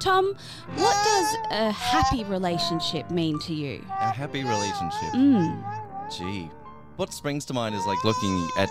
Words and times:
Tom, 0.00 0.34
what 0.76 0.96
does 1.04 1.36
a 1.50 1.70
happy 1.72 2.24
relationship 2.24 3.10
mean 3.10 3.38
to 3.40 3.52
you? 3.52 3.84
A 4.00 4.10
happy 4.10 4.42
relationship. 4.42 5.10
Mm. 5.12 5.62
Gee, 6.10 6.50
what 6.96 7.12
springs 7.12 7.44
to 7.46 7.54
mind 7.54 7.74
is 7.74 7.84
like 7.86 8.02
looking 8.04 8.48
at 8.56 8.70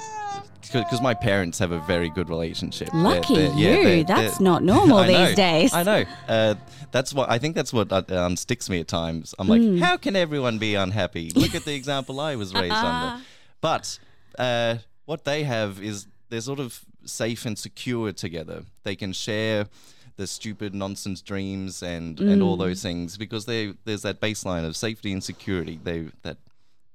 because 0.61 1.01
my 1.01 1.13
parents 1.13 1.57
have 1.59 1.71
a 1.71 1.79
very 1.81 2.09
good 2.09 2.29
relationship. 2.29 2.89
They're- 2.91 3.01
Lucky 3.01 3.35
they're- 3.35 3.53
yeah, 3.55 3.69
you. 3.77 3.83
they're- 3.83 4.03
That's 4.03 4.37
they're- 4.37 4.43
not 4.45 4.63
normal 4.75 4.97
I 4.99 5.07
know, 5.07 5.25
these 5.27 5.35
days. 5.35 5.73
I 5.73 5.83
know. 5.83 6.03
Uh, 6.27 6.55
that's 6.91 7.13
what 7.13 7.29
I 7.29 7.37
think. 7.39 7.55
That's 7.55 7.71
what 7.73 7.91
uh, 7.91 8.01
unsticks 8.03 8.69
me 8.69 8.79
at 8.79 8.87
times. 8.87 9.33
I'm 9.39 9.47
like, 9.47 9.61
Mm. 9.61 9.79
how 9.79 9.97
can 9.97 10.15
everyone 10.15 10.57
be 10.59 10.75
unhappy? 10.75 11.31
Look 11.35 11.55
at 11.55 11.63
the 11.65 11.73
example 11.75 12.19
I 12.19 12.35
was 12.35 12.53
raised 12.53 12.73
under. 12.73 13.21
But 13.61 13.99
uh, 14.37 14.75
what 15.05 15.25
they 15.25 15.43
have 15.43 15.81
is 15.81 16.07
they're 16.29 16.39
sort 16.41 16.59
of 16.59 16.79
safe 17.05 17.45
and 17.45 17.57
secure 17.57 18.11
together. 18.13 18.63
They 18.83 18.95
can 18.95 19.11
share 19.13 19.67
the 20.15 20.27
stupid 20.27 20.73
nonsense 20.73 21.21
dreams 21.21 21.81
and, 21.83 22.19
and 22.19 22.41
all 22.41 22.55
Mm. 22.55 22.59
those 22.59 22.81
things 22.81 23.17
because 23.17 23.45
they 23.45 23.73
there's 23.85 24.01
that 24.03 24.19
baseline 24.21 24.65
of 24.65 24.75
safety 24.75 25.11
and 25.13 25.23
security. 25.23 25.79
They 25.83 26.07
that 26.23 26.37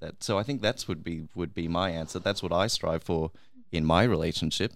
that 0.00 0.22
so 0.22 0.38
I 0.38 0.42
think 0.42 0.60
that's 0.62 0.86
would 0.88 1.02
be 1.04 1.28
would 1.34 1.54
be 1.54 1.68
my 1.68 1.90
answer. 1.90 2.18
That's 2.18 2.42
what 2.42 2.52
I 2.52 2.66
strive 2.66 3.02
for 3.02 3.30
in 3.74 3.84
my 3.84 4.04
relationship. 4.04 4.72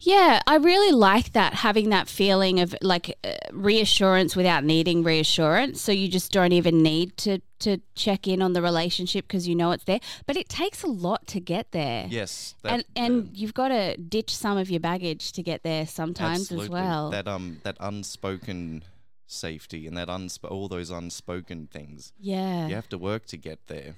Yeah, 0.00 0.40
I 0.46 0.56
really 0.56 0.92
like 0.92 1.32
that 1.32 1.54
having 1.54 1.88
that 1.90 2.06
feeling 2.06 2.60
of 2.60 2.74
like 2.82 3.16
uh, 3.24 3.30
reassurance 3.52 4.36
without 4.36 4.64
needing 4.64 5.02
reassurance. 5.02 5.80
So 5.80 5.92
you 5.92 6.08
just 6.08 6.30
don't 6.30 6.52
even 6.52 6.82
need 6.82 7.16
to 7.18 7.40
to 7.60 7.78
check 7.94 8.26
in 8.28 8.42
on 8.42 8.52
the 8.52 8.60
relationship 8.60 9.26
because 9.26 9.48
you 9.48 9.54
know 9.54 9.70
it's 9.70 9.84
there. 9.84 10.00
But 10.26 10.36
it 10.36 10.48
takes 10.50 10.82
a 10.82 10.88
lot 10.88 11.26
to 11.28 11.40
get 11.40 11.72
there. 11.72 12.06
Yes, 12.10 12.54
that- 12.62 12.72
and 12.72 12.84
and 12.96 13.30
you've 13.34 13.54
got 13.54 13.68
to 13.68 13.96
ditch 13.96 14.34
some 14.36 14.58
of 14.58 14.68
your 14.70 14.80
baggage 14.80 15.32
to 15.32 15.42
get 15.42 15.62
there 15.62 15.86
sometimes 15.86 16.52
as 16.52 16.68
well. 16.68 17.08
That 17.10 17.26
um 17.26 17.60
that 17.62 17.76
unspoken 17.80 18.82
safety 19.26 19.86
and 19.86 19.96
that 19.96 20.08
unsp- 20.08 20.50
all 20.50 20.68
those 20.68 20.90
unspoken 20.90 21.66
things. 21.66 22.12
Yeah. 22.20 22.68
You 22.68 22.74
have 22.74 22.88
to 22.90 22.98
work 22.98 23.24
to 23.26 23.38
get 23.38 23.66
there. 23.68 23.94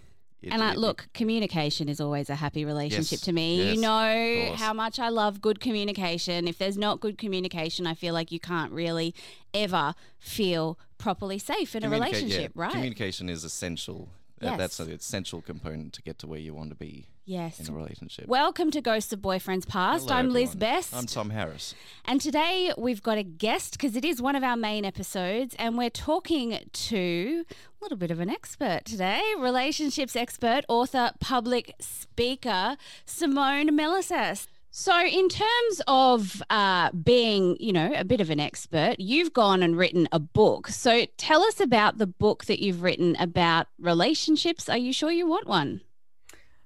It- 0.47 0.53
and 0.53 0.63
I, 0.63 0.73
it- 0.73 0.79
look, 0.79 1.09
communication 1.15 1.89
is 1.89 2.01
always 2.01 2.29
a 2.31 2.35
happy 2.37 2.65
relationship 2.65 3.19
Yes, 3.19 3.21
to 3.23 3.33
me. 3.33 3.57
yes, 3.65 3.75
you 3.77 3.81
know 3.81 4.53
how 4.57 4.73
much 4.73 4.99
I 4.99 5.09
love 5.09 5.41
good 5.41 5.61
communication. 5.61 6.47
If 6.47 6.59
there's 6.59 6.77
not 6.79 7.01
good 7.01 7.19
communication, 7.19 7.87
I 7.87 7.95
feel 7.95 8.15
like 8.15 8.31
you 8.33 8.41
can't 8.41 8.73
really 8.73 9.15
ever 9.53 9.95
feel 10.19 10.79
properly 10.99 11.39
safe 11.39 11.75
in 11.75 11.83
a 11.85 11.87
communicate- 11.87 12.15
yeah, 12.15 12.19
relationship, 12.27 12.53
right? 12.55 12.73
Communication 12.73 13.29
is 13.29 13.45
essential. 13.45 14.09
Uh, 14.45 14.51
Yes. 14.51 14.59
That's 14.59 14.81
an 14.81 14.91
essential 14.93 15.41
component 15.41 15.93
to 15.95 16.03
get 16.03 16.19
to 16.19 16.27
where 16.27 16.39
you 16.39 16.55
want 16.55 16.69
to 16.71 16.75
be 16.77 17.07
Yes. 17.25 17.59
in 17.61 17.73
a 17.73 17.77
relationship. 17.77 18.27
Welcome 18.29 18.71
to 18.73 18.83
Ghosts 18.83 19.11
of 19.13 19.21
Boyfriends 19.21 19.67
Past. 19.67 20.05
Hello, 20.05 20.17
I'm 20.19 20.29
Liz 20.31 20.51
everyone. 20.51 20.59
Best. 20.59 20.95
I'm 20.95 21.07
Tom 21.07 21.31
Harris. 21.31 21.75
And 22.05 22.21
today 22.21 22.73
we've 22.77 23.03
got 23.03 23.17
a 23.17 23.23
guest 23.23 23.73
because 23.73 23.97
it 23.97 24.05
is 24.05 24.21
one 24.21 24.37
of 24.37 24.43
our 24.43 24.57
main 24.57 24.85
episodes, 24.85 25.55
and 25.59 25.79
we're 25.79 25.89
talking 25.89 26.59
to 26.71 27.45
a 27.51 27.55
little 27.83 27.97
bit 27.97 28.11
of 28.11 28.21
an 28.21 28.29
expert 28.29 28.85
today 28.85 29.23
relationships 29.39 30.15
expert, 30.15 30.65
author, 30.69 31.13
public 31.21 31.75
speaker, 31.81 32.77
Simone 33.07 33.71
Milasas. 33.71 34.47
So, 34.77 35.07
in 35.07 35.29
terms 35.29 35.83
of 35.87 36.43
uh, 36.51 36.91
being, 36.91 37.57
you 37.61 37.73
know, 37.73 37.93
a 37.95 38.05
bit 38.05 38.21
of 38.21 38.29
an 38.29 38.41
expert, 38.41 38.97
you've 38.99 39.33
gone 39.33 39.63
and 39.63 39.79
written 39.79 40.09
a 40.11 40.19
book. 40.19 40.67
So, 40.67 41.07
tell 41.17 41.43
us 41.43 41.61
about 41.61 41.99
the 41.99 42.09
book 42.09 42.47
that 42.47 42.61
you've 42.61 42.83
written 42.83 43.15
about 43.21 43.69
relationships. 43.79 44.69
Are 44.69 44.77
you 44.77 44.93
sure 44.93 45.13
you 45.13 45.29
want 45.29 45.47
one? 45.47 45.83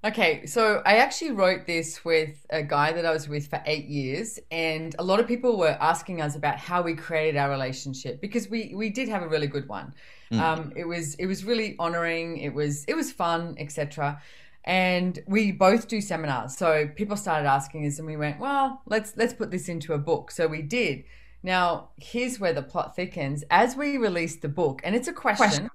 Okay, 0.06 0.46
so 0.46 0.80
I 0.86 0.96
actually 0.96 1.32
wrote 1.32 1.66
this 1.66 2.02
with 2.02 2.46
a 2.48 2.62
guy 2.62 2.92
that 2.92 3.04
I 3.04 3.10
was 3.10 3.28
with 3.28 3.48
for 3.48 3.60
eight 3.66 3.88
years, 3.88 4.38
and 4.50 4.96
a 4.98 5.04
lot 5.04 5.20
of 5.20 5.28
people 5.28 5.58
were 5.58 5.76
asking 5.78 6.22
us 6.22 6.34
about 6.34 6.56
how 6.56 6.80
we 6.80 6.94
created 6.94 7.36
our 7.36 7.50
relationship 7.50 8.22
because 8.22 8.48
we 8.48 8.72
we 8.74 8.88
did 8.88 9.10
have 9.10 9.22
a 9.22 9.28
really 9.28 9.48
good 9.48 9.68
one. 9.68 9.92
Mm. 10.32 10.40
Um, 10.40 10.72
it 10.74 10.84
was 10.84 11.14
it 11.16 11.26
was 11.26 11.44
really 11.44 11.76
honoring. 11.78 12.38
It 12.38 12.54
was 12.54 12.86
it 12.86 12.94
was 12.94 13.12
fun, 13.12 13.54
etc. 13.58 14.22
And 14.68 15.18
we 15.26 15.50
both 15.50 15.88
do 15.88 16.02
seminars, 16.02 16.54
so 16.54 16.88
people 16.94 17.16
started 17.16 17.48
asking 17.48 17.86
us, 17.86 17.98
and 17.98 18.06
we 18.06 18.18
went, 18.18 18.38
well, 18.38 18.82
let's 18.84 19.14
let's 19.16 19.32
put 19.32 19.50
this 19.50 19.66
into 19.66 19.94
a 19.94 19.98
book. 19.98 20.30
So 20.30 20.46
we 20.46 20.60
did. 20.60 21.04
Now 21.42 21.88
here's 21.96 22.38
where 22.38 22.52
the 22.52 22.62
plot 22.62 22.94
thickens. 22.94 23.44
As 23.50 23.76
we 23.76 23.96
released 23.96 24.42
the 24.42 24.48
book, 24.48 24.82
and 24.84 24.94
it's 24.94 25.08
a 25.08 25.12
question 25.14 25.70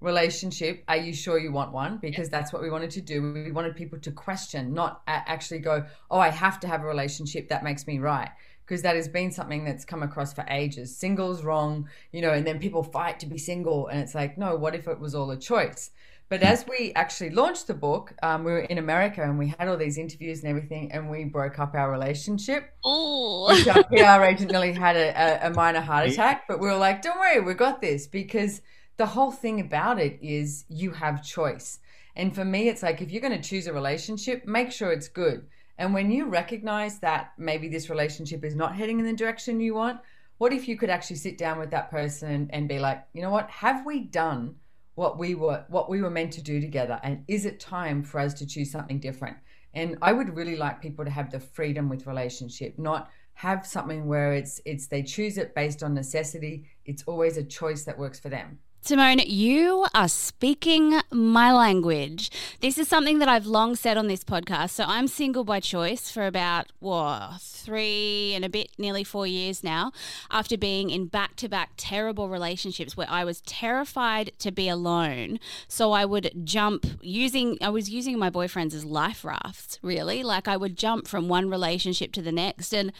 relationship 0.00 0.84
are 0.88 0.96
you 0.96 1.12
sure 1.12 1.38
you 1.38 1.52
want 1.52 1.72
one? 1.72 1.98
Because 1.98 2.30
that's 2.30 2.50
what 2.50 2.62
we 2.62 2.70
wanted 2.70 2.90
to 2.92 3.02
do. 3.02 3.34
We 3.34 3.52
wanted 3.52 3.76
people 3.76 3.98
to 4.00 4.10
question 4.12 4.72
not 4.72 5.02
actually 5.06 5.58
go 5.58 5.84
oh 6.10 6.18
i 6.18 6.30
have 6.30 6.58
to 6.60 6.68
have 6.68 6.82
a 6.82 6.86
relationship. 6.86 7.50
That 7.50 7.62
makes 7.62 7.86
me 7.86 7.98
right. 7.98 8.30
Because 8.64 8.80
that 8.82 8.96
has 8.96 9.08
been 9.08 9.30
something 9.30 9.64
that's 9.64 9.84
come 9.84 10.02
across 10.02 10.32
for 10.32 10.46
ages. 10.48 10.96
Singles 10.96 11.44
wrong 11.44 11.86
you 12.12 12.22
know 12.22 12.30
and 12.30 12.46
then 12.46 12.58
people 12.58 12.82
fight 12.82 13.20
to 13.20 13.26
be 13.26 13.36
single. 13.36 13.88
And 13.88 14.00
it's 14.00 14.14
like 14.14 14.38
no 14.38 14.56
what 14.56 14.74
if 14.74 14.88
it 14.88 14.98
was 14.98 15.14
all 15.14 15.30
a 15.32 15.36
choice 15.36 15.90
but 16.28 16.42
as 16.42 16.64
we 16.68 16.92
actually 16.94 17.30
launched 17.30 17.66
the 17.66 17.74
book 17.74 18.12
um, 18.22 18.44
we 18.44 18.52
were 18.52 18.60
in 18.60 18.78
america 18.78 19.22
and 19.22 19.38
we 19.38 19.48
had 19.58 19.68
all 19.68 19.76
these 19.76 19.98
interviews 19.98 20.40
and 20.40 20.48
everything 20.48 20.92
and 20.92 21.10
we 21.10 21.24
broke 21.24 21.58
up 21.58 21.74
our 21.74 21.90
relationship 21.90 22.74
oh 22.84 23.28
which 23.48 23.66
our 23.68 23.82
PR 23.84 24.24
agent 24.24 24.52
nearly 24.52 24.72
had 24.72 24.96
a, 24.96 25.08
a, 25.08 25.48
a 25.48 25.50
minor 25.50 25.80
heart 25.80 26.08
attack, 26.08 26.44
but 26.48 26.60
we 26.60 26.68
were 26.68 26.76
like, 26.76 27.02
don't 27.02 27.18
worry, 27.18 27.40
we 27.40 27.54
got 27.54 27.80
this 27.80 28.06
because 28.06 28.60
the 28.96 29.06
whole 29.06 29.30
thing 29.30 29.60
about 29.60 29.98
it 29.98 30.18
is 30.22 30.64
you 30.68 30.90
have 30.90 31.24
choice. 31.24 31.78
And 32.16 32.34
for 32.34 32.44
me, 32.44 32.68
it's 32.68 32.82
like 32.82 33.00
if 33.00 33.10
you're 33.10 33.22
going 33.22 33.40
to 33.40 33.48
choose 33.48 33.66
a 33.66 33.72
relationship, 33.72 34.46
make 34.46 34.72
sure 34.72 34.90
it's 34.90 35.08
good. 35.08 35.46
And 35.78 35.94
when 35.94 36.10
you 36.10 36.26
recognize 36.26 36.98
that 37.00 37.32
maybe 37.38 37.68
this 37.68 37.88
relationship 37.88 38.44
is 38.44 38.56
not 38.56 38.74
heading 38.74 38.98
in 38.98 39.06
the 39.06 39.12
direction 39.12 39.60
you 39.60 39.74
want, 39.74 40.00
what 40.38 40.52
if 40.52 40.66
you 40.66 40.76
could 40.76 40.90
actually 40.90 41.16
sit 41.16 41.38
down 41.38 41.58
with 41.58 41.70
that 41.70 41.90
person 41.90 42.50
and 42.52 42.68
be 42.68 42.78
like, 42.78 43.04
you 43.12 43.22
know 43.22 43.30
what, 43.30 43.48
have 43.50 43.86
we 43.86 44.00
done 44.00 44.56
what 44.98 45.16
we 45.16 45.36
were 45.36 45.64
what 45.68 45.88
we 45.88 46.02
were 46.02 46.10
meant 46.10 46.32
to 46.32 46.42
do 46.42 46.60
together 46.60 46.98
and 47.04 47.22
is 47.28 47.44
it 47.44 47.60
time 47.60 48.02
for 48.02 48.18
us 48.18 48.34
to 48.34 48.44
choose 48.44 48.70
something 48.70 48.98
different? 48.98 49.36
And 49.74 49.96
i 50.02 50.12
would 50.12 50.34
really 50.34 50.56
like 50.56 50.82
people 50.82 51.04
to 51.04 51.10
have 51.18 51.30
the 51.30 51.38
freedom 51.38 51.88
with 51.88 52.08
relationship 52.08 52.76
not 52.78 53.08
have 53.34 53.64
something 53.64 54.08
where 54.08 54.32
it's 54.32 54.60
it's 54.64 54.88
they 54.88 55.04
choose 55.04 55.38
it 55.38 55.54
based 55.54 55.84
on 55.84 55.94
necessity. 55.94 56.54
It's 56.84 57.04
always 57.04 57.36
a 57.36 57.44
choice 57.44 57.84
that 57.84 57.96
works 57.96 58.18
for 58.18 58.28
them 58.28 58.58
Simone, 58.80 59.18
you 59.26 59.86
are 59.92 60.08
speaking 60.08 60.98
my 61.10 61.52
language. 61.52 62.30
This 62.60 62.78
is 62.78 62.88
something 62.88 63.18
that 63.18 63.28
I've 63.28 63.44
long 63.44 63.76
said 63.76 63.98
on 63.98 64.06
this 64.06 64.24
podcast. 64.24 64.70
So 64.70 64.84
I'm 64.86 65.08
single 65.08 65.44
by 65.44 65.60
choice 65.60 66.10
for 66.10 66.26
about, 66.26 66.72
what, 66.78 67.38
three 67.38 68.32
and 68.34 68.46
a 68.46 68.48
bit, 68.48 68.70
nearly 68.78 69.04
four 69.04 69.26
years 69.26 69.62
now, 69.62 69.92
after 70.30 70.56
being 70.56 70.88
in 70.88 71.06
back 71.06 71.36
to 71.36 71.50
back 71.50 71.72
terrible 71.76 72.30
relationships 72.30 72.96
where 72.96 73.10
I 73.10 73.24
was 73.24 73.42
terrified 73.42 74.32
to 74.38 74.50
be 74.50 74.68
alone. 74.68 75.38
So 75.66 75.92
I 75.92 76.06
would 76.06 76.30
jump 76.44 76.86
using, 77.02 77.58
I 77.60 77.68
was 77.68 77.90
using 77.90 78.18
my 78.18 78.30
boyfriends 78.30 78.72
as 78.72 78.86
life 78.86 79.22
rafts, 79.22 79.78
really. 79.82 80.22
Like 80.22 80.48
I 80.48 80.56
would 80.56 80.78
jump 80.78 81.08
from 81.08 81.28
one 81.28 81.50
relationship 81.50 82.12
to 82.12 82.22
the 82.22 82.32
next. 82.32 82.72
And 82.72 82.92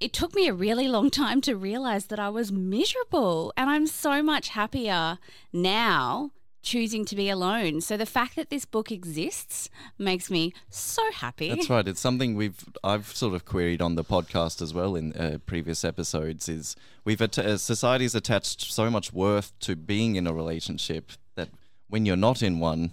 it 0.00 0.12
took 0.12 0.34
me 0.34 0.46
a 0.48 0.54
really 0.54 0.88
long 0.88 1.10
time 1.10 1.40
to 1.42 1.56
realize 1.56 2.06
that 2.06 2.18
I 2.18 2.28
was 2.28 2.52
miserable. 2.52 3.52
And 3.56 3.68
I'm 3.70 3.86
so 3.86 4.22
much 4.22 4.50
happier 4.50 5.18
now 5.52 6.30
choosing 6.62 7.04
to 7.06 7.16
be 7.16 7.30
alone. 7.30 7.80
So 7.80 7.96
the 7.96 8.06
fact 8.06 8.36
that 8.36 8.50
this 8.50 8.64
book 8.64 8.90
exists 8.92 9.70
makes 9.96 10.30
me 10.30 10.52
so 10.68 11.02
happy. 11.12 11.48
That's 11.48 11.70
right. 11.70 11.86
It's 11.86 12.00
something 12.00 12.34
we've 12.34 12.64
I've 12.84 13.06
sort 13.08 13.34
of 13.34 13.44
queried 13.44 13.80
on 13.80 13.94
the 13.94 14.04
podcast 14.04 14.60
as 14.60 14.74
well 14.74 14.94
in 14.96 15.12
uh, 15.14 15.38
previous 15.46 15.84
episodes. 15.84 16.48
Is 16.48 16.76
we've 17.04 17.20
att- 17.20 17.38
uh, 17.38 17.56
society's 17.56 18.14
attached 18.14 18.60
so 18.72 18.90
much 18.90 19.12
worth 19.12 19.58
to 19.60 19.76
being 19.76 20.16
in 20.16 20.26
a 20.26 20.32
relationship 20.32 21.12
that 21.36 21.48
when 21.88 22.04
you're 22.06 22.16
not 22.16 22.42
in 22.42 22.58
one. 22.58 22.92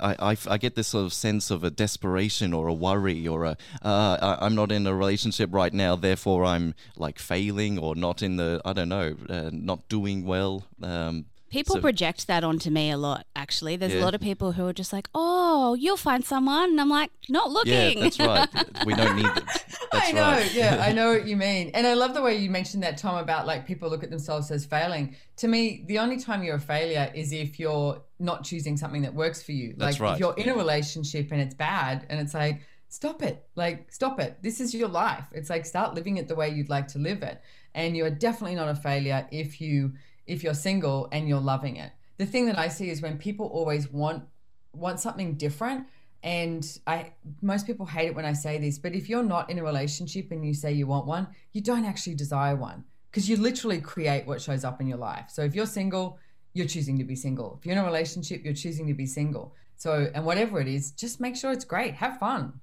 I, 0.00 0.32
I, 0.32 0.36
I 0.48 0.58
get 0.58 0.74
this 0.74 0.88
sort 0.88 1.04
of 1.06 1.12
sense 1.12 1.50
of 1.50 1.64
a 1.64 1.70
desperation 1.70 2.52
or 2.52 2.66
a 2.68 2.74
worry 2.74 3.26
or 3.28 3.44
a 3.44 3.56
uh, 3.82 4.36
I, 4.40 4.46
I'm 4.46 4.54
not 4.54 4.72
in 4.72 4.86
a 4.86 4.94
relationship 4.94 5.50
right 5.52 5.72
now, 5.72 5.96
therefore 5.96 6.44
I'm 6.44 6.74
like 6.96 7.18
failing 7.18 7.78
or 7.78 7.94
not 7.94 8.22
in 8.22 8.36
the 8.36 8.60
I 8.64 8.72
don't 8.72 8.88
know, 8.88 9.16
uh, 9.28 9.50
not 9.52 9.88
doing 9.88 10.24
well. 10.24 10.64
Um, 10.82 11.26
People 11.48 11.76
So- 11.76 11.80
project 11.80 12.26
that 12.26 12.42
onto 12.42 12.70
me 12.70 12.90
a 12.90 12.96
lot, 12.98 13.24
actually. 13.36 13.76
There's 13.76 13.94
a 13.94 14.00
lot 14.00 14.16
of 14.16 14.20
people 14.20 14.52
who 14.52 14.66
are 14.66 14.72
just 14.72 14.92
like, 14.92 15.08
oh, 15.14 15.74
you'll 15.74 15.96
find 15.96 16.24
someone. 16.24 16.70
And 16.70 16.80
I'm 16.80 16.88
like, 16.88 17.12
not 17.28 17.50
looking. 17.52 17.98
Yeah, 17.98 18.02
that's 18.02 18.18
right. 18.18 18.48
We 18.84 18.94
don't 18.94 19.14
need 19.16 19.26
that. 19.26 19.64
That's 19.92 20.08
I 20.08 20.12
know, 20.12 20.30
right. 20.30 20.54
yeah, 20.54 20.84
I 20.86 20.92
know 20.92 21.12
what 21.12 21.26
you 21.26 21.36
mean. 21.36 21.70
And 21.74 21.86
I 21.86 21.94
love 21.94 22.14
the 22.14 22.22
way 22.22 22.36
you 22.36 22.50
mentioned 22.50 22.82
that, 22.82 22.98
Tom, 22.98 23.16
about 23.16 23.46
like 23.46 23.66
people 23.66 23.88
look 23.88 24.04
at 24.04 24.10
themselves 24.10 24.50
as 24.50 24.64
failing. 24.64 25.16
To 25.38 25.48
me, 25.48 25.84
the 25.86 25.98
only 25.98 26.18
time 26.18 26.42
you're 26.42 26.56
a 26.56 26.60
failure 26.60 27.10
is 27.14 27.32
if 27.32 27.58
you're 27.58 28.02
not 28.18 28.44
choosing 28.44 28.76
something 28.76 29.02
that 29.02 29.14
works 29.14 29.42
for 29.42 29.52
you. 29.52 29.74
That's 29.76 29.98
like 29.98 30.00
right. 30.00 30.14
if 30.14 30.20
you're 30.20 30.34
in 30.34 30.48
a 30.48 30.54
relationship 30.54 31.30
and 31.32 31.40
it's 31.40 31.54
bad 31.54 32.06
and 32.08 32.20
it's 32.20 32.34
like, 32.34 32.62
stop 32.88 33.22
it. 33.22 33.46
Like, 33.54 33.92
stop 33.92 34.20
it. 34.20 34.38
This 34.42 34.60
is 34.60 34.74
your 34.74 34.88
life. 34.88 35.26
It's 35.32 35.50
like 35.50 35.66
start 35.66 35.94
living 35.94 36.16
it 36.16 36.28
the 36.28 36.34
way 36.34 36.48
you'd 36.48 36.70
like 36.70 36.88
to 36.88 36.98
live 36.98 37.22
it. 37.22 37.40
And 37.74 37.96
you're 37.96 38.10
definitely 38.10 38.56
not 38.56 38.68
a 38.68 38.74
failure 38.74 39.26
if 39.30 39.60
you 39.60 39.92
if 40.26 40.42
you're 40.42 40.54
single 40.54 41.08
and 41.12 41.28
you're 41.28 41.40
loving 41.40 41.76
it. 41.76 41.92
The 42.18 42.26
thing 42.26 42.46
that 42.46 42.58
I 42.58 42.68
see 42.68 42.90
is 42.90 43.02
when 43.02 43.18
people 43.18 43.46
always 43.46 43.92
want 43.92 44.24
want 44.72 45.00
something 45.00 45.34
different 45.34 45.86
and 46.22 46.78
I 46.86 47.12
most 47.42 47.66
people 47.66 47.86
hate 47.86 48.06
it 48.06 48.14
when 48.14 48.24
I 48.24 48.32
say 48.32 48.58
this, 48.58 48.78
but 48.78 48.94
if 48.94 49.08
you're 49.08 49.22
not 49.22 49.50
in 49.50 49.58
a 49.58 49.64
relationship 49.64 50.30
and 50.30 50.44
you 50.44 50.54
say 50.54 50.72
you 50.72 50.86
want 50.86 51.06
one, 51.06 51.28
you 51.52 51.60
don't 51.60 51.84
actually 51.84 52.14
desire 52.14 52.56
one 52.56 52.84
because 53.10 53.28
you 53.28 53.36
literally 53.36 53.80
create 53.80 54.26
what 54.26 54.40
shows 54.40 54.64
up 54.64 54.80
in 54.80 54.86
your 54.86 54.98
life. 54.98 55.26
So 55.28 55.42
if 55.42 55.54
you're 55.54 55.66
single, 55.66 56.18
you're 56.52 56.66
choosing 56.66 56.98
to 56.98 57.04
be 57.04 57.16
single. 57.16 57.56
If 57.58 57.66
you're 57.66 57.76
in 57.76 57.82
a 57.82 57.84
relationship, 57.84 58.44
you're 58.44 58.54
choosing 58.54 58.86
to 58.86 58.94
be 58.94 59.06
single. 59.06 59.54
So 59.76 60.10
and 60.14 60.24
whatever 60.24 60.60
it 60.60 60.68
is, 60.68 60.92
just 60.92 61.20
make 61.20 61.36
sure 61.36 61.52
it's 61.52 61.64
great. 61.64 61.94
Have 61.94 62.18
fun. 62.18 62.60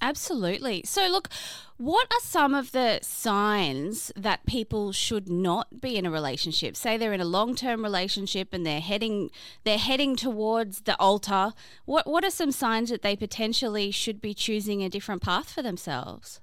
Absolutely. 0.00 0.82
So, 0.84 1.08
look, 1.08 1.28
what 1.76 2.06
are 2.12 2.20
some 2.20 2.54
of 2.54 2.72
the 2.72 3.00
signs 3.02 4.12
that 4.16 4.46
people 4.46 4.92
should 4.92 5.28
not 5.28 5.80
be 5.80 5.96
in 5.96 6.06
a 6.06 6.10
relationship? 6.10 6.76
Say 6.76 6.96
they're 6.96 7.12
in 7.12 7.20
a 7.20 7.24
long-term 7.24 7.82
relationship 7.82 8.52
and 8.52 8.64
they're 8.64 8.80
heading 8.80 9.30
they're 9.64 9.78
heading 9.78 10.14
towards 10.14 10.82
the 10.82 10.96
altar. 11.00 11.52
What 11.84 12.06
what 12.06 12.24
are 12.24 12.30
some 12.30 12.52
signs 12.52 12.90
that 12.90 13.02
they 13.02 13.16
potentially 13.16 13.90
should 13.90 14.20
be 14.20 14.34
choosing 14.34 14.82
a 14.82 14.88
different 14.88 15.22
path 15.22 15.52
for 15.52 15.62
themselves? 15.62 16.40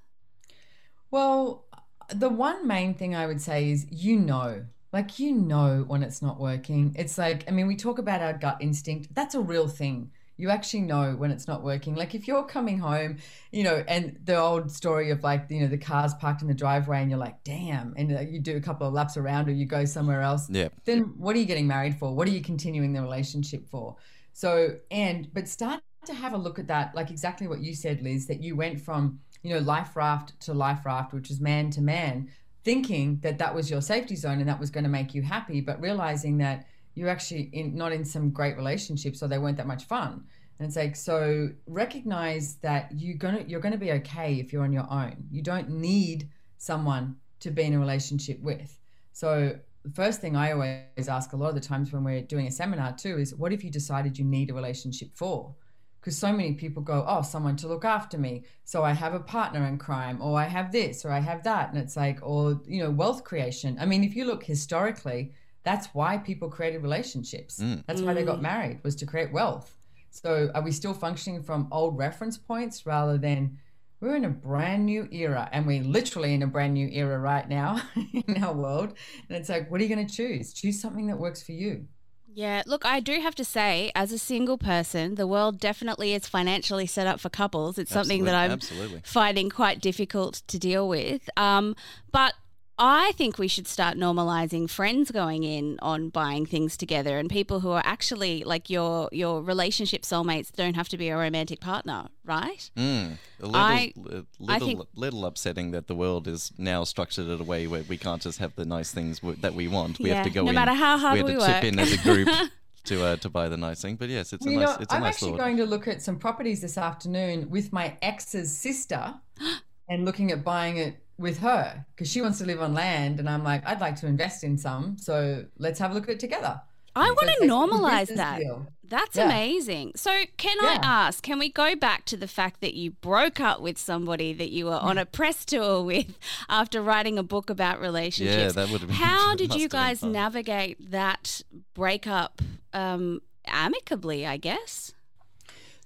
Well, 1.12 1.66
the 2.14 2.30
one 2.30 2.68
main 2.68 2.94
thing 2.94 3.16
I 3.16 3.26
would 3.26 3.42
say 3.42 3.72
is 3.72 3.88
you 3.90 4.18
know, 4.18 4.66
like 4.92 5.18
you 5.20 5.34
know 5.34 5.86
when 5.88 6.04
it's 6.04 6.22
not 6.22 6.40
working. 6.40 6.94
It's 6.98 7.18
like, 7.18 7.46
I 7.48 7.52
mean, 7.52 7.68
we 7.68 7.76
talk 7.76 8.00
about 8.00 8.22
our 8.22 8.34
gut 8.34 8.58
instinct. 8.60 9.14
That's 9.16 9.36
a 9.36 9.42
real 9.42 9.68
thing. 9.68 10.12
You 10.38 10.50
actually 10.50 10.82
know 10.82 11.14
when 11.14 11.32
it's 11.32 11.48
not 11.48 11.64
working. 11.64 11.96
Like 11.96 12.14
if 12.14 12.28
you're 12.28 12.44
coming 12.44 12.78
home, 12.78 13.18
you 13.52 13.64
know, 13.64 13.84
and 13.88 14.18
the 14.24 14.38
old 14.38 14.72
story 14.72 15.12
of 15.12 15.24
like, 15.24 15.46
you 15.50 15.62
know, 15.62 15.68
the 15.68 15.78
car's 15.78 16.14
parked 16.16 16.42
in 16.42 16.48
the 16.48 16.54
driveway 16.54 17.02
and 17.02 17.10
you're 17.10 17.20
like, 17.20 17.44
damn, 17.44 17.94
and 17.96 18.16
uh, 18.16 18.20
you 18.22 18.40
do 18.40 18.58
a 18.58 18.62
couple 18.62 18.88
of 18.88 18.94
laps 18.94 19.16
around 19.16 19.48
or 19.48 19.54
you 19.54 19.66
go 19.66 19.86
somewhere 19.86 20.22
else. 20.22 20.50
Yeah. 20.50 20.70
Then 20.84 21.14
what 21.18 21.36
are 21.36 21.40
you 21.40 21.46
getting 21.46 21.68
married 21.68 21.98
for? 21.98 22.14
What 22.14 22.28
are 22.28 22.32
you 22.32 22.42
continuing 22.42 22.92
the 22.94 23.02
relationship 23.02 23.70
for? 23.70 23.96
So, 24.34 24.76
and, 24.92 25.34
but 25.34 25.48
start 25.48 25.82
to 26.06 26.14
have 26.14 26.34
a 26.34 26.38
look 26.38 26.60
at 26.60 26.68
that, 26.68 26.94
like 26.94 27.10
exactly 27.10 27.48
what 27.48 27.62
you 27.62 27.74
said, 27.74 28.02
Liz, 28.02 28.28
that 28.28 28.44
you 28.44 28.56
went 28.56 28.82
from, 28.82 29.20
you 29.42 29.54
know, 29.54 29.60
life 29.60 29.96
raft 29.96 30.40
to 30.42 30.54
life 30.54 30.86
raft, 30.86 31.14
which 31.14 31.32
is 31.32 31.40
man 31.40 31.70
to 31.72 31.82
man, 31.82 32.30
thinking 32.64 33.20
that 33.22 33.38
that 33.38 33.56
was 33.56 33.72
your 33.72 33.82
safety 33.82 34.16
zone 34.16 34.40
and 34.40 34.50
that 34.50 34.60
was 34.60 34.70
going 34.70 34.84
to 34.84 34.90
make 34.90 35.14
you 35.14 35.22
happy, 35.22 35.62
but 35.62 35.80
realizing 35.80 36.40
that 36.40 36.66
you're 36.96 37.10
actually 37.10 37.50
in, 37.54 37.76
not 37.76 37.92
in 37.92 38.04
some 38.04 38.32
great 38.32 38.58
relationships 38.58 39.22
or 39.22 39.28
they 39.28 39.38
weren't 39.38 39.58
that 39.58 39.68
much 39.68 39.86
fun. 39.86 40.24
And 40.58 40.68
it's 40.68 40.78
like, 40.78 40.96
so 40.96 41.50
recognize 41.68 42.56
that 42.58 42.90
you're 42.96 43.18
gonna 43.18 43.44
you're 43.46 43.60
gonna 43.60 43.78
be 43.78 43.92
okay 43.92 44.36
if 44.36 44.54
you're 44.54 44.64
on 44.64 44.72
your 44.72 44.90
own. 44.90 45.16
You 45.30 45.42
don't 45.42 45.70
need 45.70 46.30
someone 46.58 47.18
to 47.42 47.52
be 47.52 47.64
in 47.64 47.74
a 47.74 47.80
relationship 47.80 48.40
with. 48.42 48.80
So 49.12 49.58
the 49.84 49.90
first 49.92 50.22
thing 50.22 50.36
I 50.36 50.54
always 50.54 51.10
ask 51.10 51.34
a 51.34 51.38
lot 51.38 51.50
of 51.50 51.56
the 51.56 51.62
times 51.62 51.92
when 51.92 52.04
we're 52.04 52.22
doing 52.22 52.48
a 52.48 52.52
seminar 52.52 52.94
too 52.94 53.20
is 53.20 53.36
what 53.36 53.52
if 53.52 53.64
you 53.64 53.70
decided 53.70 54.18
you 54.18 54.26
need 54.26 54.50
a 54.50 54.54
relationship 54.54 55.10
for? 55.14 55.54
Because 56.00 56.18
so 56.18 56.32
many 56.32 56.54
people 56.54 56.82
go, 56.82 57.04
oh, 57.08 57.22
someone 57.22 57.56
to 57.58 57.68
look 57.68 57.84
after 57.84 58.18
me. 58.18 58.46
So 58.64 58.84
I 58.84 58.94
have 58.94 59.14
a 59.14 59.20
partner 59.20 59.66
in 59.66 59.80
crime, 59.80 60.22
or 60.22 60.40
I 60.40 60.46
have 60.46 60.72
this, 60.72 61.04
or 61.04 61.12
I 61.12 61.20
have 61.20 61.44
that. 61.44 61.70
And 61.70 61.80
it's 61.80 61.98
like, 61.98 62.20
or, 62.22 62.62
you 62.68 62.84
know, 62.84 62.92
wealth 62.92 63.24
creation. 63.24 63.76
I 63.80 63.88
mean, 63.88 64.04
if 64.04 64.16
you 64.16 64.26
look 64.26 64.44
historically, 64.44 65.34
that's 65.66 65.88
why 65.88 66.18
people 66.18 66.50
created 66.50 66.82
relationships. 66.84 67.62
That's 67.88 68.02
why 68.02 68.14
they 68.14 68.24
got 68.24 68.42
married, 68.42 68.80
was 68.84 68.96
to 68.98 69.06
create 69.06 69.34
wealth. 69.34 69.76
So 70.12 70.50
are 70.56 70.62
we 70.62 70.72
still 70.72 70.94
functioning 70.94 71.44
from 71.44 71.68
old 71.72 71.98
reference 71.98 72.38
points 72.38 72.86
rather 72.86 73.18
than 73.18 73.58
we're 74.00 74.16
in 74.16 74.26
a 74.26 74.30
brand 74.30 74.86
new 74.86 75.10
era 75.12 75.50
and 75.52 75.66
we're 75.66 75.84
literally 75.84 76.34
in 76.34 76.44
a 76.44 76.48
brand 76.48 76.74
new 76.74 76.88
era 76.88 77.18
right 77.18 77.50
now 77.50 77.82
in 78.28 78.44
our 78.44 78.54
world. 78.54 78.94
And 79.28 79.38
it's 79.38 79.50
like, 79.50 79.70
what 79.70 79.82
are 79.82 79.84
you 79.84 79.94
going 79.94 80.08
to 80.08 80.14
choose? 80.14 80.54
Choose 80.54 80.80
something 80.80 81.08
that 81.08 81.18
works 81.18 81.42
for 81.42 81.54
you. 81.54 81.88
Yeah, 82.36 82.64
look, 82.66 82.86
I 82.86 83.00
do 83.00 83.22
have 83.22 83.34
to 83.36 83.46
say, 83.46 83.94
as 83.96 84.12
a 84.12 84.18
single 84.18 84.58
person, 84.58 85.16
the 85.16 85.26
world 85.26 85.58
definitely 85.58 86.14
is 86.14 86.28
financially 86.28 86.86
set 86.86 87.08
up 87.08 87.22
for 87.22 87.30
couples. 87.30 87.78
It's 87.78 87.92
something 87.92 88.26
that 88.26 88.36
I'm 88.36 88.52
Absolutely. 88.52 89.02
finding 89.06 89.50
quite 89.50 89.80
difficult 89.80 90.44
to 90.48 90.60
deal 90.60 90.88
with. 90.90 91.30
Um, 91.38 91.78
but 92.12 92.34
I 92.78 93.14
think 93.14 93.38
we 93.38 93.48
should 93.48 93.68
start 93.68 93.98
normalizing 93.98 94.70
friends 94.70 95.10
going 95.10 95.44
in 95.44 95.80
on 95.82 96.10
buying 96.10 96.46
things 96.46 96.76
together 96.76 97.18
and 97.18 97.30
people 97.30 97.62
who 97.62 97.70
are 97.72 97.82
actually 97.86 98.44
like 98.44 98.70
your 98.70 99.08
your 99.14 99.42
relationship 99.42 100.02
soulmates 100.02 100.52
don't 100.52 100.76
have 100.76 100.90
to 100.90 100.98
be 100.98 101.08
a 101.08 101.16
romantic 101.18 101.62
partner, 101.62 102.08
right? 102.26 102.70
Mm. 102.76 103.18
A 103.42 103.46
little, 103.46 103.56
I- 103.56 103.94
li- 103.96 104.26
I 104.50 104.60
think- 104.60 104.82
little 104.96 105.26
upsetting 105.26 105.72
that 105.72 105.88
the 105.88 105.96
world 105.96 106.28
is 106.28 106.52
now 106.58 106.84
structured 106.84 107.28
in 107.30 107.40
a 107.40 107.44
way 107.46 107.66
where 107.66 107.84
we 107.84 107.98
can't 107.98 108.22
just 108.22 108.40
have 108.40 108.54
the 108.56 108.66
nice 108.66 108.92
things 108.92 109.20
w- 109.20 109.40
that 109.42 109.54
we 109.54 109.70
want. 109.70 109.98
We 110.00 110.10
Yeah, 110.10 110.16
have 110.18 110.26
to 110.26 110.30
go 110.32 110.44
no 110.44 110.50
in. 110.50 110.56
matter 110.56 110.74
how 110.74 110.98
hard 110.98 111.14
we 111.14 111.20
have 111.20 111.28
we 111.28 111.34
to 111.36 111.40
work. 111.40 111.48
chip 111.48 111.64
in 111.64 111.80
as 111.80 111.94
a 111.94 111.98
group 111.98 112.28
to 112.86 113.04
uh, 113.06 113.16
to 113.18 113.30
buy 113.30 113.48
the 113.48 113.58
nice 113.58 113.82
thing. 113.82 113.96
But 113.96 114.10
yes, 114.10 114.34
it's 114.34 114.46
a 114.46 114.50
you 114.50 114.60
nice 114.60 114.68
know, 114.68 114.78
it's 114.82 114.92
a 114.92 114.98
I'm 114.98 115.04
nice 115.04 115.14
actually 115.14 115.32
thought. 115.32 115.38
going 115.40 115.58
to 115.58 115.66
look 115.66 115.88
at 115.88 116.02
some 116.02 116.18
properties 116.20 116.60
this 116.60 116.78
afternoon 116.78 117.50
with 117.50 117.72
my 117.72 117.96
ex's 118.02 118.56
sister 118.56 119.14
and 119.90 120.06
looking 120.06 120.32
at 120.32 120.44
buying 120.44 120.78
it 120.78 120.98
with 121.18 121.40
her 121.40 121.86
because 121.96 122.10
she 122.12 122.22
wants 122.22 122.40
to 122.40 122.46
live 122.46 122.62
on 122.62 122.74
land. 122.74 123.20
And 123.20 123.30
I'm 123.30 123.44
like, 123.44 123.66
I'd 123.66 123.80
like 123.82 123.96
to 123.98 124.08
invest 124.08 124.44
in 124.44 124.58
some. 124.58 124.98
So 124.98 125.46
let's 125.58 125.80
have 125.80 125.92
a 125.92 125.94
look 125.94 126.04
at 126.04 126.10
it 126.12 126.20
together. 126.20 126.62
I 126.98 127.10
want 127.12 127.30
to 127.42 127.48
normalize 127.48 128.16
that. 128.16 128.40
deal. 128.40 128.68
That's 128.88 129.18
Yeah. 129.18 129.26
amazing. 129.26 129.94
So, 129.98 130.12
can 130.38 130.58
I 130.62 130.80
ask, 130.82 131.22
can 131.24 131.40
we 131.40 131.50
go 131.52 131.76
back 131.76 132.06
to 132.06 132.16
the 132.16 132.28
fact 132.28 132.62
that 132.62 132.74
you 132.74 132.92
broke 132.92 133.42
up 133.42 133.60
with 133.60 133.78
somebody 133.78 134.32
that 134.32 134.50
you 134.52 134.68
were 134.68 134.78
on 134.78 134.98
a 134.98 135.06
press 135.06 135.44
tour 135.44 135.84
with 135.92 136.18
after 136.48 136.82
writing 136.82 137.18
a 137.18 137.24
book 137.24 137.50
about 137.50 137.82
relationships? 137.82 138.56
Yeah, 138.56 138.64
that 138.64 138.72
would 138.72 138.80
have 138.82 138.90
been- 138.90 138.96
How 138.98 139.36
did 139.36 139.56
you 139.56 139.68
guys 139.68 140.04
navigate 140.04 140.92
that 140.92 141.42
breakup 141.74 142.42
um, 142.74 143.22
amicably, 143.46 144.26
I 144.26 144.38
guess? 144.38 144.94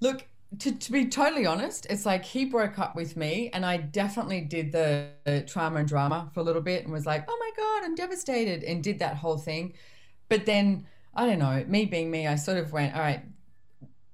Look, 0.01 0.27
to, 0.57 0.71
to 0.71 0.91
be 0.91 1.07
totally 1.07 1.45
honest, 1.45 1.85
it's 1.89 2.05
like 2.05 2.25
he 2.25 2.45
broke 2.45 2.79
up 2.79 2.95
with 2.95 3.15
me, 3.15 3.51
and 3.53 3.63
I 3.65 3.77
definitely 3.77 4.41
did 4.41 4.71
the, 4.71 5.09
the 5.23 5.41
trauma 5.41 5.79
and 5.79 5.87
drama 5.87 6.31
for 6.33 6.39
a 6.39 6.43
little 6.43 6.61
bit 6.61 6.83
and 6.83 6.91
was 6.91 7.05
like, 7.05 7.25
oh 7.27 7.37
my 7.39 7.51
God, 7.55 7.85
I'm 7.85 7.95
devastated, 7.95 8.63
and 8.63 8.83
did 8.83 8.99
that 8.99 9.15
whole 9.15 9.37
thing. 9.37 9.73
But 10.27 10.45
then, 10.45 10.87
I 11.13 11.27
don't 11.27 11.39
know, 11.39 11.63
me 11.67 11.85
being 11.85 12.09
me, 12.09 12.25
I 12.25 12.35
sort 12.35 12.57
of 12.57 12.73
went, 12.73 12.95
all 12.95 13.01
right, 13.01 13.21